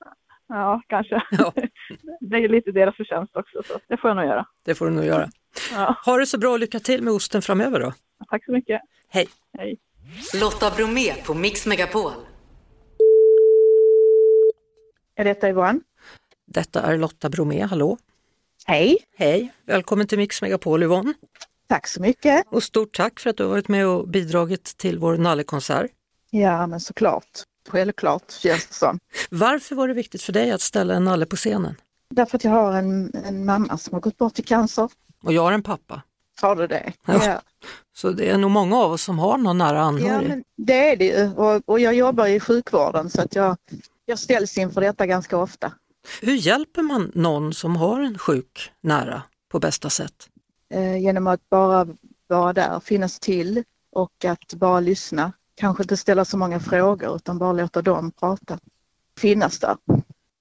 Ja, 0.48 0.82
kanske. 0.88 1.22
Ja. 1.32 1.54
det 2.20 2.38
är 2.38 2.50
lite 2.50 2.72
deras 2.72 2.96
förtjänst 2.96 3.36
också, 3.36 3.64
så 3.68 3.80
det 3.88 3.98
får 3.98 4.10
jag 4.10 4.16
nog 4.18 4.26
göra. 4.26 4.46
Det 4.66 4.76
får 4.76 4.86
du 4.86 4.92
nog 4.92 5.06
göra. 5.06 5.30
Ja, 5.74 5.96
Ha 6.06 6.18
det 6.18 6.26
så 6.26 6.38
bra 6.38 6.52
och 6.52 6.60
lycka 6.60 6.80
till 6.80 7.04
med 7.04 7.14
osten 7.14 7.42
framöver 7.42 7.80
då. 7.80 7.94
tack 8.30 8.46
så 8.46 8.52
mycket. 8.52 8.82
Hej! 9.10 9.28
Hej. 9.58 9.78
Lotta 10.42 10.72
Bromé 10.78 11.14
på 11.26 11.34
Mix 11.34 11.66
Megapol. 11.66 12.12
Är 15.16 15.24
detta 15.26 15.50
Yvonne? 15.50 15.80
Detta 16.46 16.82
är 16.82 16.98
Lotta 16.98 17.30
Bromé, 17.30 17.62
hallå! 17.66 17.98
Hej, 18.66 18.98
Hej! 19.18 19.54
Välkommen 19.66 20.08
till 20.08 20.18
Mix 20.18 20.42
Megapol 20.42 20.84
Yvonne. 20.84 21.14
tack 21.68 21.88
så 21.88 22.02
mycket. 22.02 22.44
Och 22.48 22.64
stort 22.64 22.96
tack 22.98 23.20
för 23.20 23.30
att 23.30 23.38
du 23.38 23.44
har 23.44 23.50
varit 23.50 23.68
med 23.68 23.88
och 23.88 24.08
bidragit 24.08 24.64
till 24.78 25.00
vår 25.00 25.18
nallekonsert. 25.18 25.92
Ja, 26.30 26.68
men 26.68 26.80
såklart. 26.80 27.30
Självklart 27.68 28.32
känns 28.32 28.68
det 28.68 28.74
som. 28.74 29.00
Varför 29.30 29.76
var 29.76 29.88
det 29.88 29.94
viktigt 29.94 30.22
för 30.22 30.34
dig 30.34 30.52
att 30.52 30.62
ställa 30.62 30.94
en 30.94 31.04
nalle 31.04 31.26
på 31.26 31.36
scenen? 31.36 31.76
Därför 32.10 32.38
att 32.38 32.44
jag 32.44 32.52
har 32.52 32.74
en, 32.74 33.12
en 33.26 33.46
mamma 33.46 33.78
som 33.78 33.94
har 33.94 34.02
gått 34.02 34.18
bort 34.18 34.40
i 34.40 34.44
cancer. 34.44 34.90
Och 35.24 35.34
jag 35.34 35.42
har 35.42 35.52
en 35.52 35.64
pappa. 35.64 36.02
Har 36.42 36.56
du 36.56 36.68
det? 36.68 36.94
Ja. 37.06 37.26
Ja, 37.26 37.42
Så 37.98 38.12
det 38.12 38.30
är 38.30 38.38
nog 38.38 38.52
många 38.52 38.78
av 38.78 38.92
oss 38.92 39.04
som 39.04 39.20
har 39.20 39.38
någon 39.38 39.58
nära 39.58 39.78
ja 39.78 39.82
anhörig. 39.84 40.28
men 40.30 40.44
det 40.58 40.92
är 40.92 40.96
det 40.96 41.06
ju. 41.06 41.34
Och, 41.34 41.62
och 41.66 41.80
jag 41.80 41.94
jobbar 41.94 42.28
i 42.28 42.40
sjukvården 42.40 43.10
så 43.10 43.22
att 43.22 43.36
jag, 43.36 43.58
jag 44.06 44.20
ställs 44.20 44.58
inför 44.58 44.82
detta 44.82 45.06
ganska 45.06 45.38
ofta. 45.38 45.72
Hur 46.22 46.34
hjälper 46.36 46.82
man 46.82 47.12
någon 47.16 47.54
som 47.54 47.76
har 47.76 48.00
en 48.02 48.18
sjuk 48.18 48.72
nära 48.82 49.22
på 49.52 49.60
bästa 49.60 49.90
sätt? 49.90 50.30
Eh, 50.74 50.98
genom 50.98 51.28
att 51.28 51.50
bara 51.50 51.88
vara 52.28 52.54
där, 52.54 52.80
finnas 52.80 53.20
till 53.20 53.64
och 53.92 54.26
att 54.26 54.54
bara 54.54 54.80
lyssna. 54.80 55.32
Kanske 55.60 55.84
inte 55.84 55.98
ställa 55.98 56.26
så 56.26 56.38
många 56.38 56.60
frågor 56.60 57.16
utan 57.16 57.38
bara 57.38 57.52
låta 57.54 57.82
dem 57.82 58.12
prata. 58.12 58.60
Finnas 59.20 59.60
där. 59.60 59.78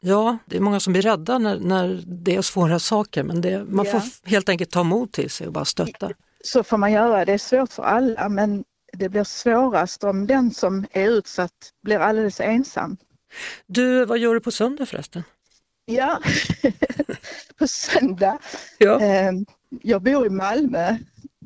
Ja, 0.00 0.38
det 0.46 0.56
är 0.56 0.60
många 0.60 0.80
som 0.80 0.92
blir 0.92 1.02
rädda 1.02 1.38
när, 1.38 1.58
när 1.60 2.02
det 2.06 2.36
är 2.36 2.42
svåra 2.42 2.78
saker 2.78 3.22
men 3.22 3.40
det, 3.40 3.64
man 3.64 3.86
Ja. 3.86 3.92
får 3.92 4.28
helt 4.30 4.48
enkelt 4.48 4.70
ta 4.70 4.82
mod 4.82 5.12
till 5.12 5.30
sig 5.30 5.46
och 5.46 5.52
bara 5.52 5.64
stötta. 5.64 6.10
Så 6.44 6.62
får 6.62 6.78
man 6.78 6.92
göra. 6.92 7.24
Det 7.24 7.32
är 7.32 7.38
svårt 7.38 7.72
för 7.72 7.82
alla 7.82 8.28
men 8.28 8.64
det 8.92 9.08
blir 9.08 9.24
svårast 9.24 10.04
om 10.04 10.26
den 10.26 10.50
som 10.50 10.86
är 10.92 11.08
utsatt 11.10 11.52
blir 11.82 11.98
alldeles 11.98 12.40
ensam. 12.40 12.96
Du, 13.66 14.04
vad 14.04 14.18
gör 14.18 14.34
du 14.34 14.40
på 14.40 14.50
söndag 14.50 14.86
förresten? 14.86 15.22
Ja, 15.84 16.20
på 17.58 17.66
söndag. 17.68 18.38
Ja. 18.78 19.00
Eh, 19.00 19.32
jag 19.82 20.02
bor 20.02 20.26
i 20.26 20.30
Malmö 20.30 20.96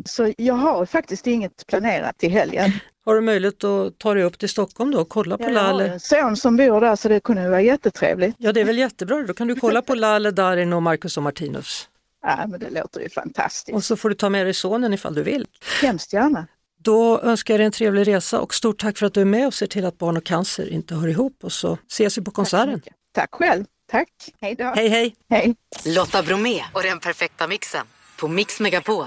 så 0.05 0.33
jag 0.39 0.55
har 0.55 0.87
faktiskt 0.87 1.27
inget 1.27 1.67
planerat 1.67 2.19
till 2.19 2.31
helgen. 2.31 2.71
Har 3.05 3.15
du 3.15 3.21
möjlighet 3.21 3.65
att 3.65 3.99
ta 3.99 4.15
dig 4.15 4.23
upp 4.25 4.39
till 4.39 4.49
Stockholm 4.49 4.91
då 4.91 5.01
och 5.01 5.09
kolla 5.09 5.39
på 5.39 5.45
Jag 5.45 5.61
har 5.63 5.81
en 5.81 6.01
son 6.01 6.37
som 6.37 6.57
bor 6.57 6.81
där 6.81 6.97
så 6.97 7.09
det 7.09 7.21
kunde 7.21 7.49
vara 7.49 7.61
jättetrevligt. 7.61 8.37
Ja, 8.39 8.53
det 8.53 8.61
är 8.61 8.65
väl 8.65 8.79
jättebra. 8.79 9.23
Då 9.23 9.35
kan 9.35 9.49
du 9.49 9.55
kolla 9.55 9.83
på 9.83 9.95
Lalle, 9.95 10.31
Darin 10.31 10.73
och 10.73 10.83
Marcus 10.83 11.17
och 11.17 11.23
Martinus. 11.23 11.89
Ja, 12.23 12.47
men 12.47 12.61
det 12.61 12.71
låter 12.71 13.01
ju 13.01 13.09
fantastiskt. 13.09 13.77
Och 13.77 13.85
så 13.85 13.97
får 13.97 14.09
du 14.09 14.15
ta 14.15 14.29
med 14.29 14.47
dig 14.47 14.55
sonen 14.55 14.93
ifall 14.95 15.15
du 15.15 15.23
vill. 15.23 15.47
Hemskt 15.83 16.13
gärna. 16.13 16.47
Då 16.83 17.21
önskar 17.21 17.55
jag 17.55 17.61
dig 17.61 17.67
en 17.67 17.73
trevlig 17.73 18.07
resa 18.07 18.41
och 18.41 18.55
stort 18.55 18.81
tack 18.81 18.99
för 18.99 19.07
att 19.07 19.15
du 19.15 19.21
är 19.21 19.25
med 19.25 19.47
och 19.47 19.55
ser 19.55 19.67
till 19.67 19.85
att 19.85 19.99
barn 19.99 20.17
och 20.17 20.25
cancer 20.25 20.69
inte 20.69 20.95
hör 20.95 21.09
ihop 21.09 21.45
och 21.45 21.53
så 21.53 21.79
ses 21.91 22.19
vi 22.19 22.23
på 22.23 22.31
Tack 22.31 22.35
konserten. 22.37 22.75
mycket. 22.75 22.95
Tack 23.15 23.35
själv. 23.35 23.65
Tack. 23.91 24.09
Hej 24.41 24.55
då. 24.55 24.65
Hej 24.65 24.89
hej! 24.89 25.15
Hej. 25.31 25.57
Lotta 25.87 26.23
Bromé 26.23 26.63
och 26.73 26.83
den 26.83 27.01
perfekta 27.01 27.47
mixen 27.47 27.87
på 28.21 28.29
Mix 28.29 28.61
Megapol. 28.61 29.07